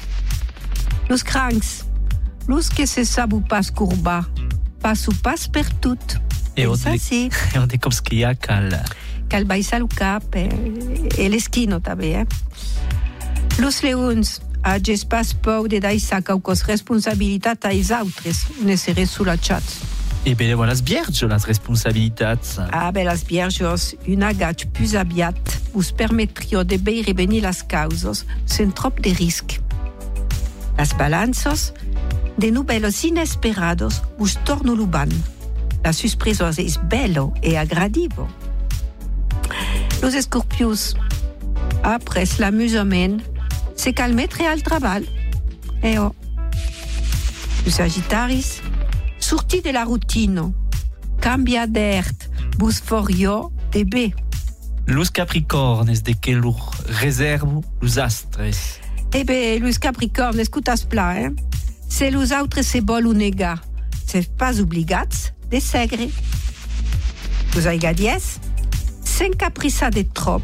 [1.09, 1.85] Los Cranks,
[2.47, 4.25] los que se sabu pas curba,
[4.81, 5.99] pas ou pas per tout.
[6.55, 6.67] Et
[7.57, 8.83] on dit comme ce qu'il y a cal.
[9.27, 12.15] Cal baisa le cap, et l'esquino, t'avais.
[12.15, 12.25] Hein.
[13.59, 19.77] Los Leons, acest pas pău de dai sacaucos responsabilitatea is autres, ne se resulaciați.
[20.23, 22.57] E bene, las bierge las responsabilitats.
[22.69, 23.23] Ah, be las
[24.07, 29.59] un agac plus abiat us permetrio de bei reveni las causos sen trop de risques.
[30.77, 31.73] Las balanzos,
[32.35, 35.09] de nubelos inesperados us torno luban.
[35.83, 38.27] La suspreso es bello e agradivo.
[40.01, 40.95] Los escorpius,
[41.83, 43.23] après la musomen,
[43.81, 45.09] c'est se calmettre al travail.
[45.81, 46.13] Et oh.
[47.65, 48.61] Le Sagittaris,
[49.17, 50.53] sorti de la routine,
[51.19, 52.13] cambia d'ert,
[52.59, 54.13] busforio de B.
[54.85, 56.69] Los Capricornes, de que lur
[57.01, 57.63] reservo?
[57.81, 58.79] Los astres.
[59.15, 61.25] Eh bien, los Capricornes, escutas pla, eh?
[61.25, 61.35] hein?
[61.89, 63.55] C'est los autres se bol ou nega.
[64.05, 66.07] C'est pas obligats de segre.
[67.55, 68.39] Los aigadies,
[69.03, 70.43] s'encaprissa de trop,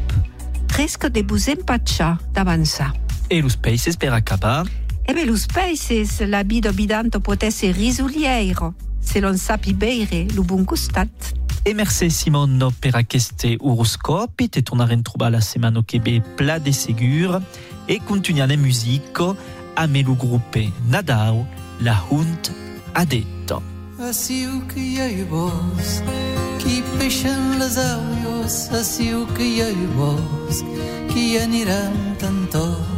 [0.66, 3.07] presque de vous empacha d'avancer.
[3.30, 4.66] E los peixes per acabar.
[5.06, 10.64] E los peixes, la vida bidanto pot esse risuliero, se l'on sapi beire lo bon
[10.64, 11.10] costat.
[11.62, 16.72] E merci Simon per aqueste horoscopi, te tornarem trobar la setmana que ve pla de
[16.72, 17.42] segur
[17.86, 19.36] e continuant en musico
[19.76, 21.46] amb el grupe Nadao,
[21.80, 22.52] la Hunt
[22.94, 23.62] ha detto.
[24.00, 26.04] Asiu que hi ha bosc,
[26.62, 30.64] qui peixen les aules, asiu que ha bosc,
[31.12, 32.97] qui aniran tantos.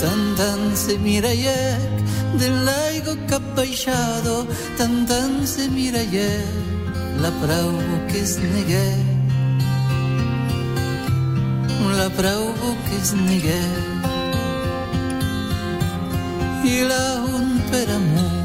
[0.00, 1.94] tan se mirayek
[2.38, 4.46] del laigo cappaixado
[4.78, 6.68] tan se mirayek
[7.22, 8.88] la prauvo che snegue
[11.98, 13.62] la prauvo che snegue
[16.64, 18.38] y la un per amor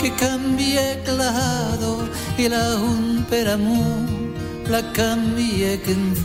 [0.00, 4.02] que cambie clado y la un per amor
[4.68, 6.16] la cambie que en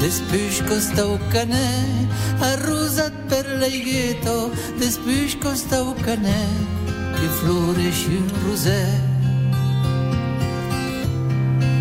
[0.00, 1.68] Despușco staucane,
[2.40, 6.40] arruzat per l'aigheto, despușco staucane,
[7.16, 8.84] che floresce un rosè,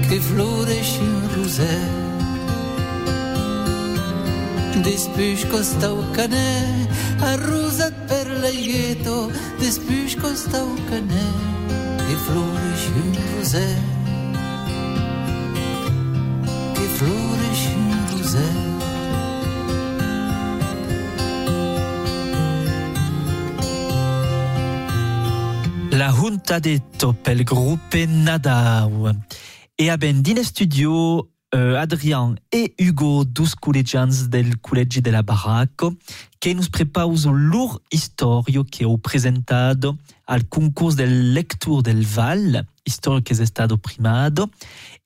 [0.10, 1.78] che floresce un rosè.
[4.84, 6.88] Despușco staucane,
[7.20, 11.26] arruzat per l'aigheto, despușco staucane,
[12.06, 13.89] che floresce un rosè.
[26.30, 29.10] Junta detto pel grupe Nadao.
[29.74, 35.96] E abbiamo in studio eh, Adrian e Hugo, dos collegians del Collegi della Baracco,
[36.38, 43.24] che nos prepausano loro storia che ho presentato al concorso del Lectur del Val, storia
[43.24, 44.52] che è stato primato,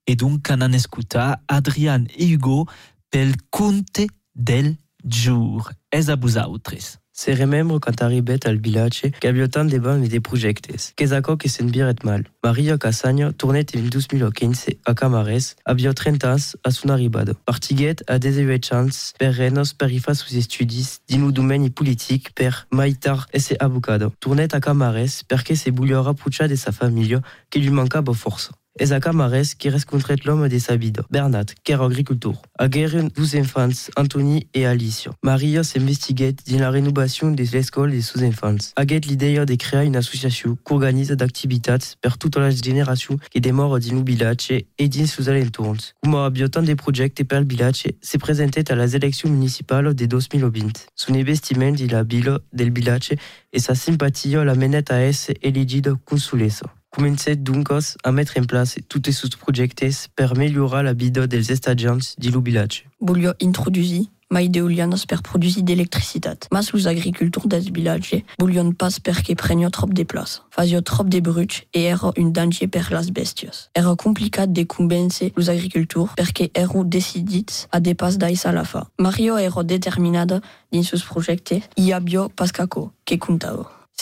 [0.04, 2.68] e dunque hanno ascoltato Adrian e Hugo
[3.08, 5.74] pel Conte del Jour.
[5.88, 7.02] Es a vosaltres.
[7.16, 11.08] Se remembro quand arribet al villace che abbia tant de bani de projectes, che
[11.48, 12.24] sen biret mal.
[12.42, 17.36] Maria Casagno tornet in 2015 a Camares, abbia 30 ans a son arribado.
[17.46, 22.66] Partiguet a 18 ans per renos per i fa sus estudis dinu domeni politic per
[22.72, 24.12] maitar esse avocado.
[24.20, 28.50] Tornet a Camares perché se bugliora puccia de sa famiglia che gli mancava forza.
[28.80, 32.42] Es a Camares qui rescontret l'homme de sa vida, Bernat, qui era agricultor.
[32.58, 35.12] Agueren dos infants, Anthony et Alicia.
[35.22, 38.74] Maria s'investiguet din la renovació de l'escola de sus infants.
[38.76, 43.78] Aguet l'idea de crear una associació que organitza d'activitats per tota la generació que demora
[43.78, 45.94] din el vilatge e dins sus alentorns.
[46.02, 50.08] Com abbia tant de projectes per el vilatge, se presentet a les eleccions municipales de
[50.08, 50.88] 2020.
[50.96, 53.22] Son investiment in la vila del vilatge
[53.54, 56.74] e sa simpatia la menet a esse elegida consulessa.
[56.96, 62.14] Comencet duncos a mettre en place tutti sus projectes per millorar la vida dels estadiants
[62.20, 62.86] di lo vilatge.
[63.00, 66.48] Voglio introdurre mai de ulianos per produir d'electricitat.
[66.52, 70.42] Mas los agricultors des vilatge voglion pas perché trop de place.
[70.52, 73.70] Fazio trop de bruch e era un danger per las bestias.
[73.74, 78.66] Era complicat de convèncer los agricultors perché ero decidits a de pas d'ais a la
[78.66, 78.88] fa.
[79.00, 80.42] Mario era determinada
[80.72, 83.18] dins sus projectes i abbio pas caco, que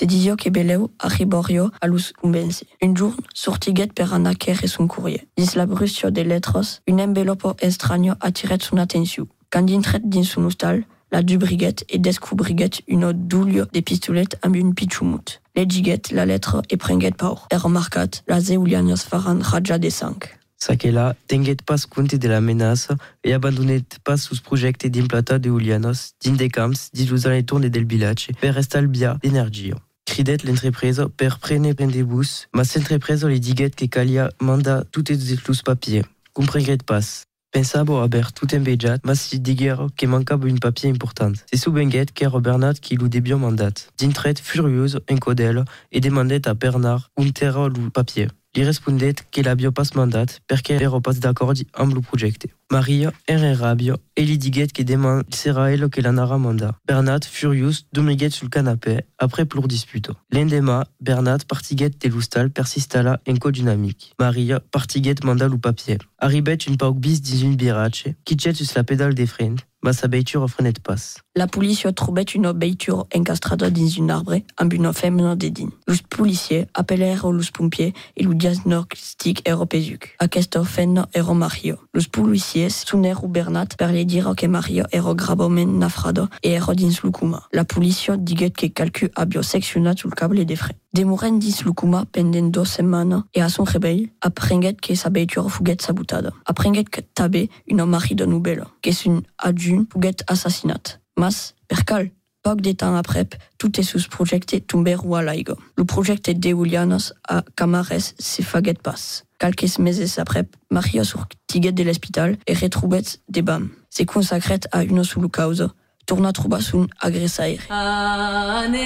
[0.06, 2.66] dizio che beleu arriborio a los convenci.
[2.82, 5.28] Un giorn sortiguet per anar quere son courrier.
[5.36, 9.28] Dins la brusio de letros, un envelopo estranio attiret son atenció.
[9.50, 14.74] Quand intret dins son hostal, la dubriguet e descobriguet une doulio de pistolet amb un
[14.74, 15.42] pitchumut.
[15.56, 17.48] Legiguet la lettre e prenguet paur.
[17.52, 20.20] E remarcat la zeulianios faran raja de sang.
[20.58, 26.14] Saquela tenguet pas compte de la menaça e abandonet pas sus projecte d'implantar de Ulianos
[26.22, 29.76] din de camps di los alentorn del vilatge per estalviar d'energia.
[30.06, 36.06] Cridet l'entrepresa per prene pendebus, mas l'entrepresa li diguet que calia manda toutes los papiers.
[36.34, 37.24] Comprenguet pas.
[37.52, 41.34] Pensavo haber tout embejat, mas si diguero que mancava un papier important.
[41.52, 43.74] C'est sous Benguet qu'era Bernat qui lui débió mandat.
[43.98, 48.30] D'intret furieuse, encodel, et demandet à Bernard un terra lu papier.
[48.56, 52.50] Li respondet que l'avio pas mandat perché ero pas d'accord amb lo projecte.
[52.70, 56.76] Maria era rabio e li diguet que demà sera ell que l'anara mandat.
[56.86, 60.16] Bernat, furious, domiguet sul canapé, après plur disputo.
[60.32, 64.14] L'endemà, Bernat partiguet de l'hostal persistala en co d'un amic.
[64.20, 66.00] Maria partiguet manda lo papier.
[66.18, 70.08] Arribet un pauc bis dins un birache, quitchet sus la pedale de fren, ma sa
[70.08, 71.18] beiture frenet pas.
[71.36, 75.70] La police trouvait une beiture encastrada dans un arbre amb une femme dedans.
[75.88, 80.16] Los policiers appelèrent los pompiers et lo diagnostic ero pesuc.
[80.20, 81.78] Aquesta femme ero Mario.
[81.94, 87.02] Los policiers sonèrent Bernat per li dire que Mario ero gravament nafrado e ero dins
[87.02, 87.48] lo coma.
[87.54, 90.76] La policia diguet que calcu habio seccionat sul cable de fre.
[90.94, 95.50] Demoren dins lo coma pendent dos setmanes e a son rebell aprenguet que sa beiture
[95.50, 96.34] fuguet sabotada.
[96.46, 99.24] Aprenguet que tabe un mari de nouvelle, que son
[99.72, 101.00] adjunt fuguet assassinat.
[101.16, 102.12] Mas, per cal,
[102.42, 105.56] poc de temps après, tout est sous projecte tomber à l'aigo.
[105.78, 109.24] Le projecte de Julianos a Camares se faguet pas.
[109.40, 113.70] Quelques meses après, Maria sortiguet de l'hospital et retroubet de bam.
[113.90, 115.70] Se consacret à une sous cause,
[116.06, 117.62] torna trobar son agressaire.
[117.70, 118.82] Anem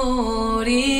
[0.00, 0.99] amore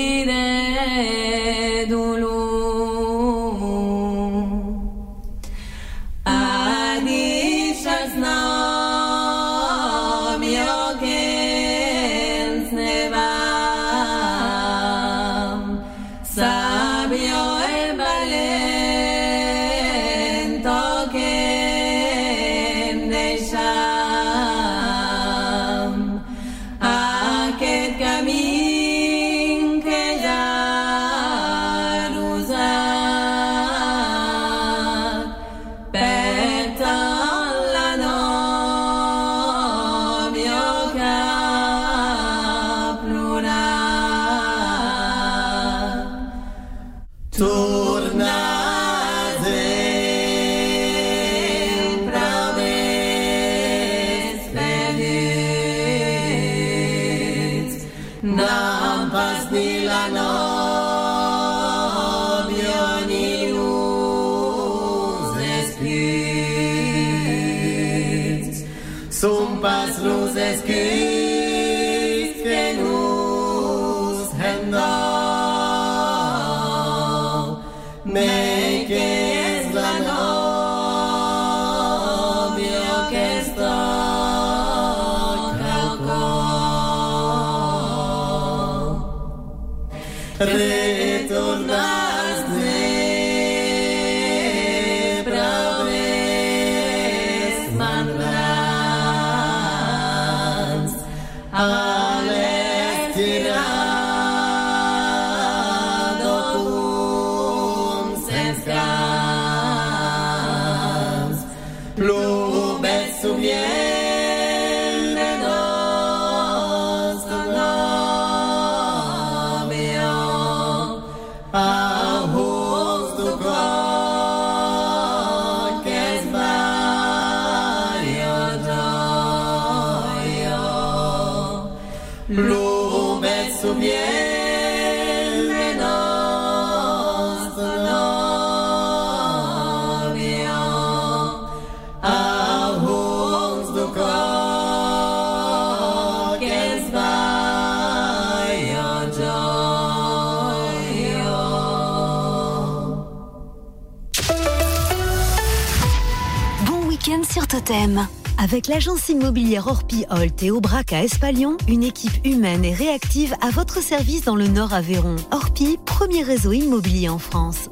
[158.37, 163.51] Avec l'agence immobilière Orpi Holt et Aubrac à Espalion, une équipe humaine et réactive à
[163.51, 165.15] votre service dans le Nord Aveyron.
[165.31, 167.71] Orpi, premier réseau immobilier en France.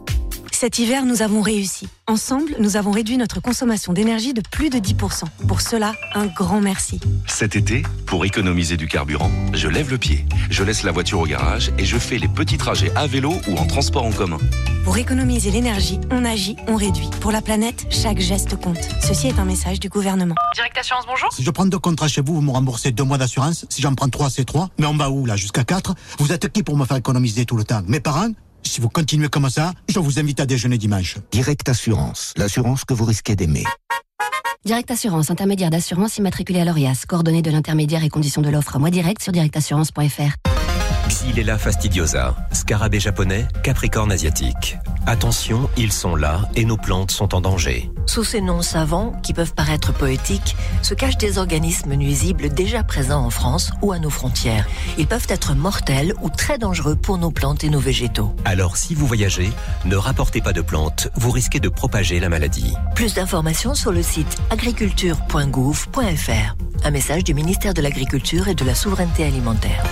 [0.53, 1.89] Cet hiver, nous avons réussi.
[2.07, 5.25] Ensemble, nous avons réduit notre consommation d'énergie de plus de 10%.
[5.49, 7.01] Pour cela, un grand merci.
[7.27, 10.27] Cet été, pour économiser du carburant, je lève le pied.
[10.49, 13.57] Je laisse la voiture au garage et je fais les petits trajets à vélo ou
[13.57, 14.39] en transport en commun.
[14.89, 17.11] Pour économiser l'énergie, on agit, on réduit.
[17.21, 18.79] Pour la planète, chaque geste compte.
[19.03, 20.35] Ceci est un message du gouvernement.
[20.55, 21.31] Direct Assurance, bonjour.
[21.31, 23.67] Si je prends deux contrats chez vous, vous me remboursez deux mois d'assurance.
[23.69, 24.71] Si j'en prends trois, c'est trois.
[24.79, 25.95] Mais on va où, là, jusqu'à quatre?
[26.19, 27.83] Vous êtes qui pour me faire économiser tout le temps?
[27.87, 28.31] Mes parents?
[28.63, 31.19] Si vous continuez comme ça, je vous invite à déjeuner dimanche.
[31.33, 33.65] Direct Assurance, l'assurance que vous risquez d'aimer.
[34.65, 37.05] Direct Assurance, intermédiaire d'assurance immatriculé à l'ORIAS.
[37.07, 40.33] Coordonnées de l'intermédiaire et conditions de l'offre à mois direct sur directassurance.fr.
[41.09, 44.77] Xylella fastidiosa, scarabée japonais, capricorne asiatique.
[45.07, 47.91] Attention, ils sont là et nos plantes sont en danger.
[48.05, 53.25] Sous ces noms savants, qui peuvent paraître poétiques, se cachent des organismes nuisibles déjà présents
[53.25, 54.67] en France ou à nos frontières.
[54.99, 58.37] Ils peuvent être mortels ou très dangereux pour nos plantes et nos végétaux.
[58.45, 59.51] Alors si vous voyagez,
[59.87, 62.75] ne rapportez pas de plantes, vous risquez de propager la maladie.
[62.95, 66.57] Plus d'informations sur le site agriculture.gouv.fr.
[66.85, 69.83] Un message du ministère de l'Agriculture et de la Souveraineté alimentaire.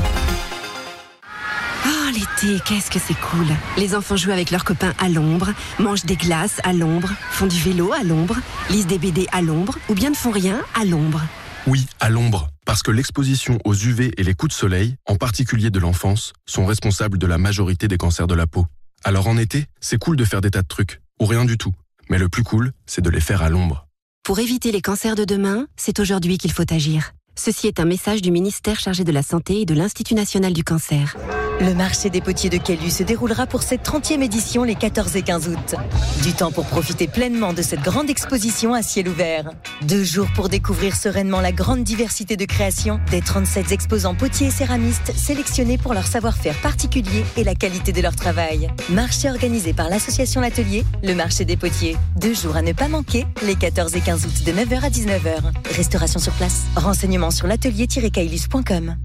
[2.42, 3.46] L'été, qu'est-ce que c'est cool.
[3.76, 7.58] Les enfants jouent avec leurs copains à l'ombre, mangent des glaces à l'ombre, font du
[7.58, 8.36] vélo à l'ombre,
[8.68, 11.22] lisent des BD à l'ombre ou bien ne font rien à l'ombre.
[11.66, 15.70] Oui, à l'ombre, parce que l'exposition aux UV et les coups de soleil, en particulier
[15.70, 18.66] de l'enfance, sont responsables de la majorité des cancers de la peau.
[19.04, 21.72] Alors en été, c'est cool de faire des tas de trucs, ou rien du tout.
[22.10, 23.86] Mais le plus cool, c'est de les faire à l'ombre.
[24.24, 27.12] Pour éviter les cancers de demain, c'est aujourd'hui qu'il faut agir.
[27.38, 30.64] Ceci est un message du ministère chargé de la Santé et de l'Institut national du
[30.64, 31.16] cancer.
[31.58, 35.22] Le marché des potiers de Calu se déroulera pour cette 30e édition les 14 et
[35.22, 35.74] 15 août.
[36.22, 39.50] Du temps pour profiter pleinement de cette grande exposition à ciel ouvert.
[39.80, 44.50] Deux jours pour découvrir sereinement la grande diversité de créations des 37 exposants potiers et
[44.50, 48.68] céramistes sélectionnés pour leur savoir-faire particulier et la qualité de leur travail.
[48.90, 51.96] Marché organisé par l'association L'Atelier, le marché des potiers.
[52.16, 55.74] Deux jours à ne pas manquer, les 14 et 15 août de 9h à 19h.
[55.74, 56.64] Restauration sur place.
[56.76, 58.96] Renseignements sur l'atelier-kailus.com.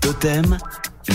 [0.00, 0.58] Totem,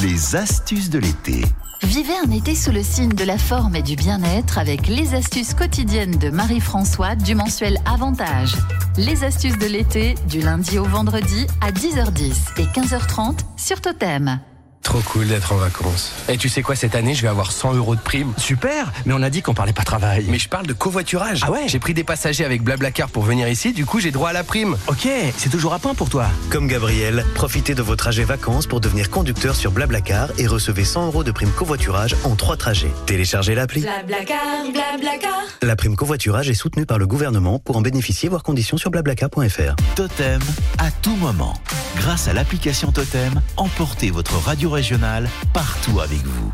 [0.02, 1.42] les astuces de l'été.
[1.84, 5.54] Vivez un été sous le signe de la forme et du bien-être avec les astuces
[5.54, 8.56] quotidiennes de Marie-François du mensuel Avantage.
[8.98, 14.40] Les astuces de l'été du lundi au vendredi à 10h10 et 15h30 sur Totem.
[14.86, 16.14] Trop cool d'être en vacances.
[16.30, 18.32] Et tu sais quoi, cette année, je vais avoir 100 euros de prime.
[18.38, 20.28] Super, mais on a dit qu'on parlait pas travail.
[20.30, 21.42] Mais je parle de covoiturage.
[21.44, 24.30] Ah ouais J'ai pris des passagers avec Blablacar pour venir ici, du coup j'ai droit
[24.30, 24.78] à la prime.
[24.88, 25.08] Ok,
[25.38, 26.28] c'est toujours à point pour toi.
[26.52, 31.08] Comme Gabriel, profitez de vos trajets vacances pour devenir conducteur sur Blablacar et recevez 100
[31.08, 32.92] euros de prime covoiturage en trois trajets.
[33.08, 33.82] Téléchargez l'appli.
[33.82, 34.38] Blablacar,
[34.72, 35.40] Blablacar.
[35.64, 37.58] La prime covoiturage est soutenue par le gouvernement.
[37.58, 39.76] Pour en bénéficier, voir conditions sur blablacar.fr.
[39.96, 40.42] Totem,
[40.78, 41.56] à tout moment.
[41.98, 46.52] Grâce à l'application Totem, emportez votre radio régionale partout avec vous.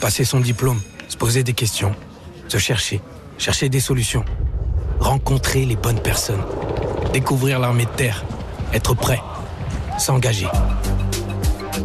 [0.00, 1.94] Passer son diplôme, se poser des questions,
[2.48, 3.00] se chercher,
[3.36, 4.24] chercher des solutions,
[5.00, 6.42] rencontrer les bonnes personnes,
[7.12, 8.24] découvrir l'armée de terre,
[8.72, 9.20] être prêt,
[9.98, 10.46] s'engager.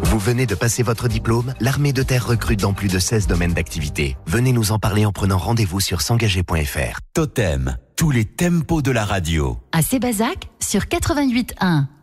[0.04, 3.52] Vous venez de passer votre diplôme L'armée de terre recrute dans plus de 16 domaines
[3.52, 4.16] d'activité.
[4.26, 7.00] Venez nous en parler en prenant rendez-vous sur s'engager.fr.
[7.14, 9.58] Totem, tous les tempos de la radio.
[9.72, 11.97] À Sébazac sur 88.1.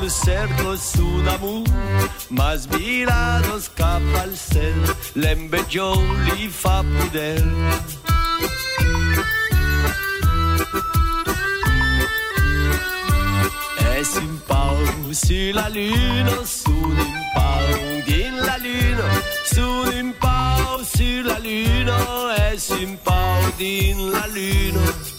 [0.00, 1.64] Este el cerco Sudamu,
[2.30, 4.80] mas virados cap al cel,
[5.16, 5.94] l'embelló
[6.24, 7.42] li fa pudel.
[13.98, 14.76] És un pau
[15.12, 17.66] sur la lune, sous un pau
[18.06, 19.02] din la lune,
[19.52, 21.92] sous un pau sur la lune,
[22.52, 25.18] és un pau din la lune.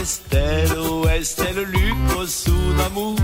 [0.00, 3.16] Sun estelo, estelo Luco sun amor.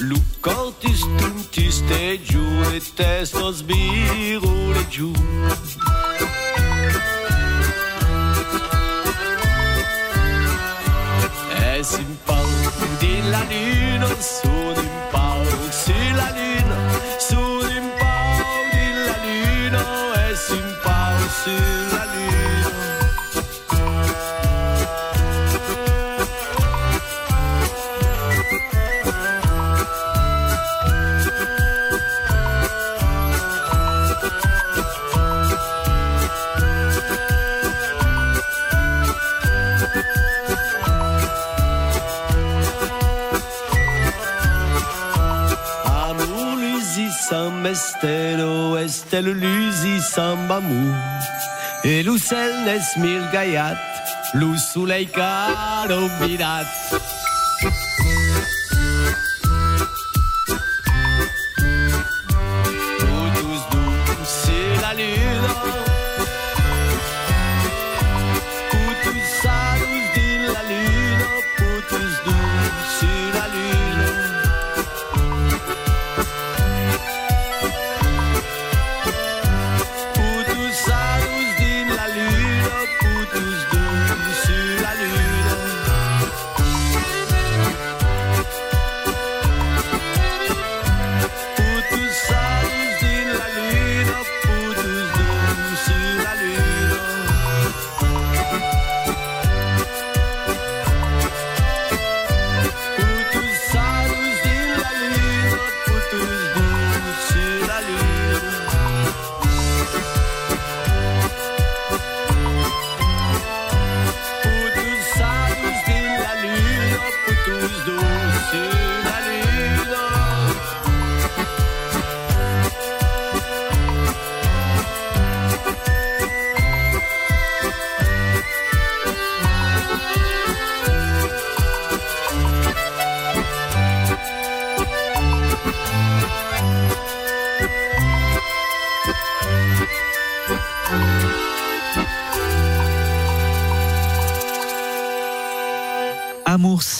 [0.00, 2.42] Lucantis tuntis te giù
[2.74, 5.12] e testos birule giù.
[11.78, 12.46] Es un pau
[13.00, 14.55] din la lune, sun un
[49.16, 50.94] estelo, estel lusi sambamou.
[51.84, 53.78] E lucel nes mil gaiat,
[54.34, 56.08] lu soleil caro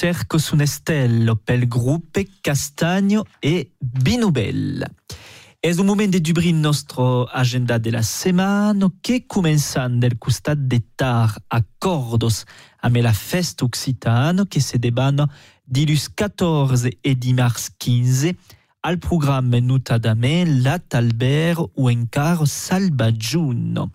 [0.06, 4.86] cerco su un stello pel gruppe Castagno e Binubel.
[5.60, 10.78] Es un moment de dubrir nostro agenda de la setmana que començant del costat de
[10.94, 12.44] tar accordos
[12.86, 15.26] amb la festa occitana que se debana
[15.66, 18.36] dilus 14 e dimarts 15
[18.82, 23.90] al programme notadament Lat Albert ou encara Salvagiuno.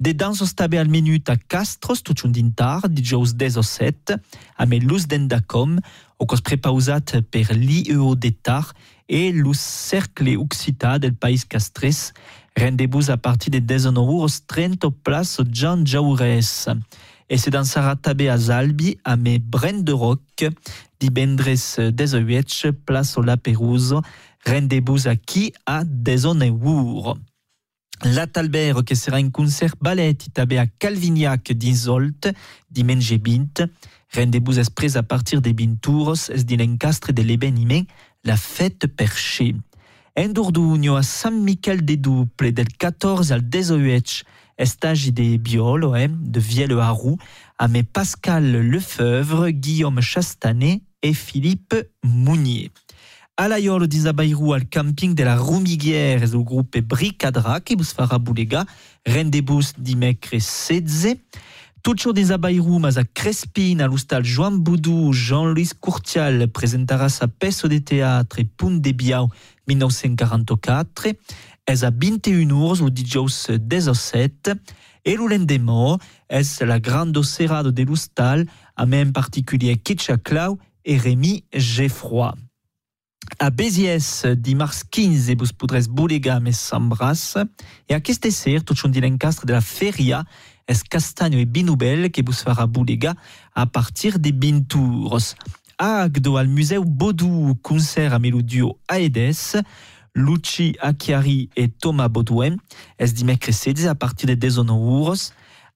[0.00, 4.16] De dansos tabe al minut a Castros tot un dintar, dijous 10 o 7,
[4.56, 5.74] amb l'ús d'Endacom,
[6.16, 8.72] o cos prepausat per l'IEO de tar
[9.04, 12.14] e l'ús cercle occità del país castres,
[12.56, 16.72] rendez-vous a partir de 19 30 o place Jean Jaurès.
[17.28, 20.48] E se dansarà tabe a Zalbi amb Brent de Roc,
[20.98, 23.36] divendres 18 place o La
[24.46, 27.20] rendez-vous aquí a 19
[28.04, 32.30] Lat Albert, que sera un concert ballet també a Calvignac d'Insolt,
[32.70, 33.66] diumenge 20.
[34.14, 37.84] Rendez-vous exprès à partir des 20 tours es din de l'événement
[38.24, 39.54] La Fête Perchée.
[40.16, 44.24] En Dourdugno a Sant Miquel de Duple del 14 al 18
[44.60, 47.18] estagi de Biolo, eh, de Vielle Harou,
[47.58, 51.74] amb Pascal Lefebvre, Guillaume Chastanet et Philippe
[52.04, 52.70] Mounier.
[53.40, 57.94] A la Iolo d'Isabairou al camping de la Rumiguière és el grup Bricadra que vos
[57.96, 58.66] farà bulega.
[59.08, 61.16] Rendez-vous dimecres 16.
[61.80, 67.80] Tutxo d'Isabairou, mas a Crespin, a l'hostal Joan Boudou, Jean-Louis Courtial presentarà sa peça de
[67.80, 69.30] teatre Punt de Biau
[69.72, 71.14] 1944.
[71.64, 74.52] És a 21 hores o dijous 17.
[75.00, 75.96] E l'ulendemò
[76.28, 78.44] és la grande serrado de l'hostal,
[78.76, 82.49] amb en particulier Kitcha Clau e Rémi Geffroy.
[83.38, 87.34] A Béziers, dimarts 15, vos podrez bulegar mes sambras.
[87.88, 90.24] E aquest ser, tot un dilencastre de la feria,
[90.66, 93.16] es Castagno e Binubel que vos farà bulegar
[93.54, 95.34] a partir de 20 tours.
[95.78, 99.56] Agdo al Museu Baudou, concert a Melodio Aedes,
[100.14, 102.56] Luci Acchiari e Thomas Baudouin,
[102.98, 105.32] es dimecres 16 a partir de 19 euros.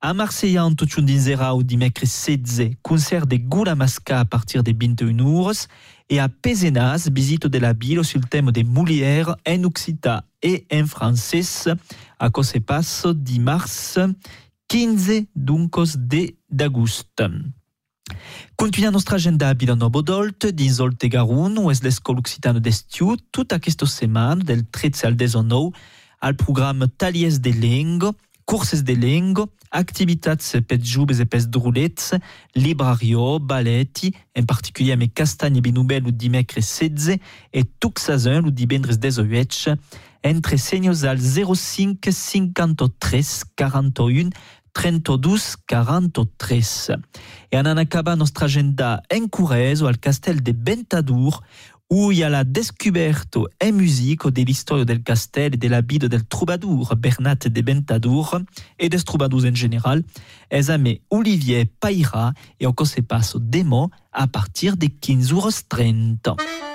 [0.07, 4.71] A Marseillan, tot un dinzera o dimecres 16, concert de Gula Masca a partir de
[4.71, 5.67] 21 euros.
[6.11, 10.67] Et à Pézenas, visite de la ville sur le thème des moulières en occita et
[10.71, 11.41] en français,
[12.19, 13.99] à se passe dimanche
[14.69, 17.23] 15 duncos de d'agost.
[18.57, 23.17] Continuant nostra agenda a Vilanovo d'Olt, dins Olt e Garun, où est l'escola occitana d'estiu,
[23.33, 25.73] tota aquesta setmana, del 13 al 19,
[26.21, 28.15] al programme Talies de Lengo,
[28.47, 32.15] curses de lengo, activitats per joves e pes drulets,
[32.55, 37.19] librario, balletti, en particulier amb Castany i Binubel o dimecres 16
[37.53, 39.77] e Tuxazun o divendres 18,
[40.25, 44.31] entre senyors al 05 53 41
[44.75, 46.91] 32 43.
[47.51, 51.41] E anant acabar nostra agenda en Corrèze al castel de Ventadour,
[51.91, 52.45] où il y a la
[53.63, 58.41] en musique de l'histoire del castel et de la vie del troubadour Bernat de Ventadour
[58.79, 60.03] et des troubadours en général,
[60.51, 66.74] es ami Olivier Paira et encore se passe démo à partir de 15h30.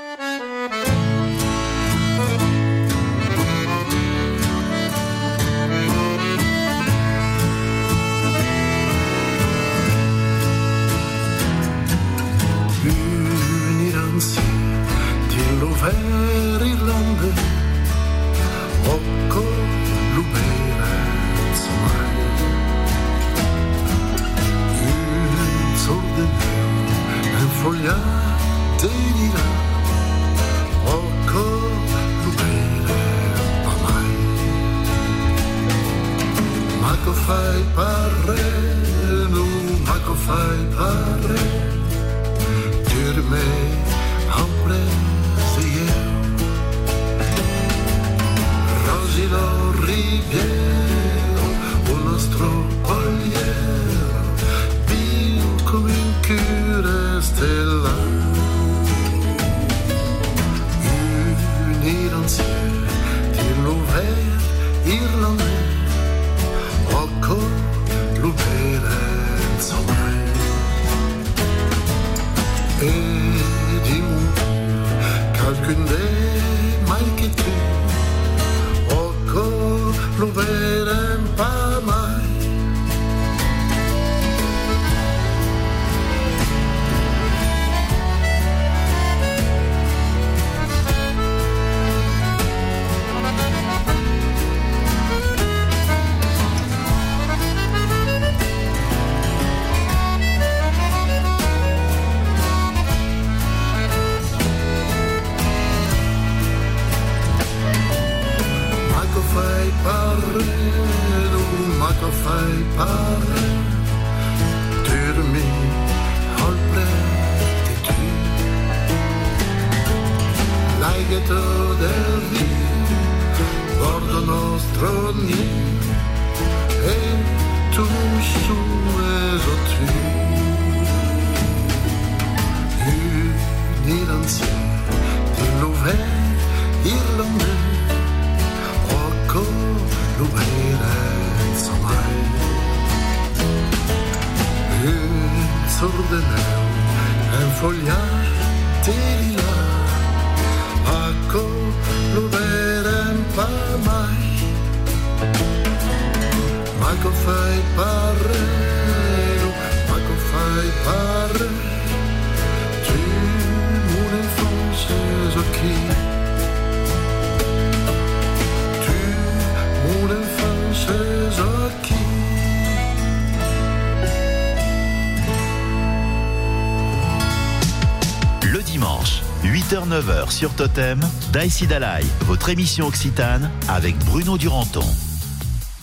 [180.40, 181.02] Sur Totem,
[181.34, 184.86] Daïsi Dalai, votre émission occitane avec Bruno Duranton.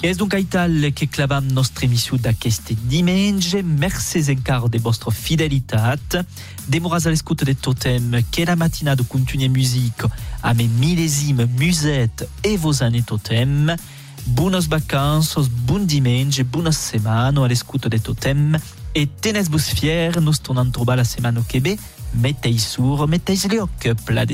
[0.02, 3.60] És donc aital que clavam nostra emissió d'aquest diumenge.
[3.62, 6.24] Merci encara de vostra fidelitat.
[6.68, 10.08] Demoras a l'escuta de Totem que la matinada continue musique
[10.42, 13.76] a mes millésime musette e vos années Totem.
[14.24, 18.56] Bones vacances, bon diumenge, bona setmana a l'escuta de Totem.
[18.96, 21.76] E tenes-vos fier, nos tornem a trobar la setmana que ve.
[22.14, 24.24] Mettez sur, mettez lloc, pla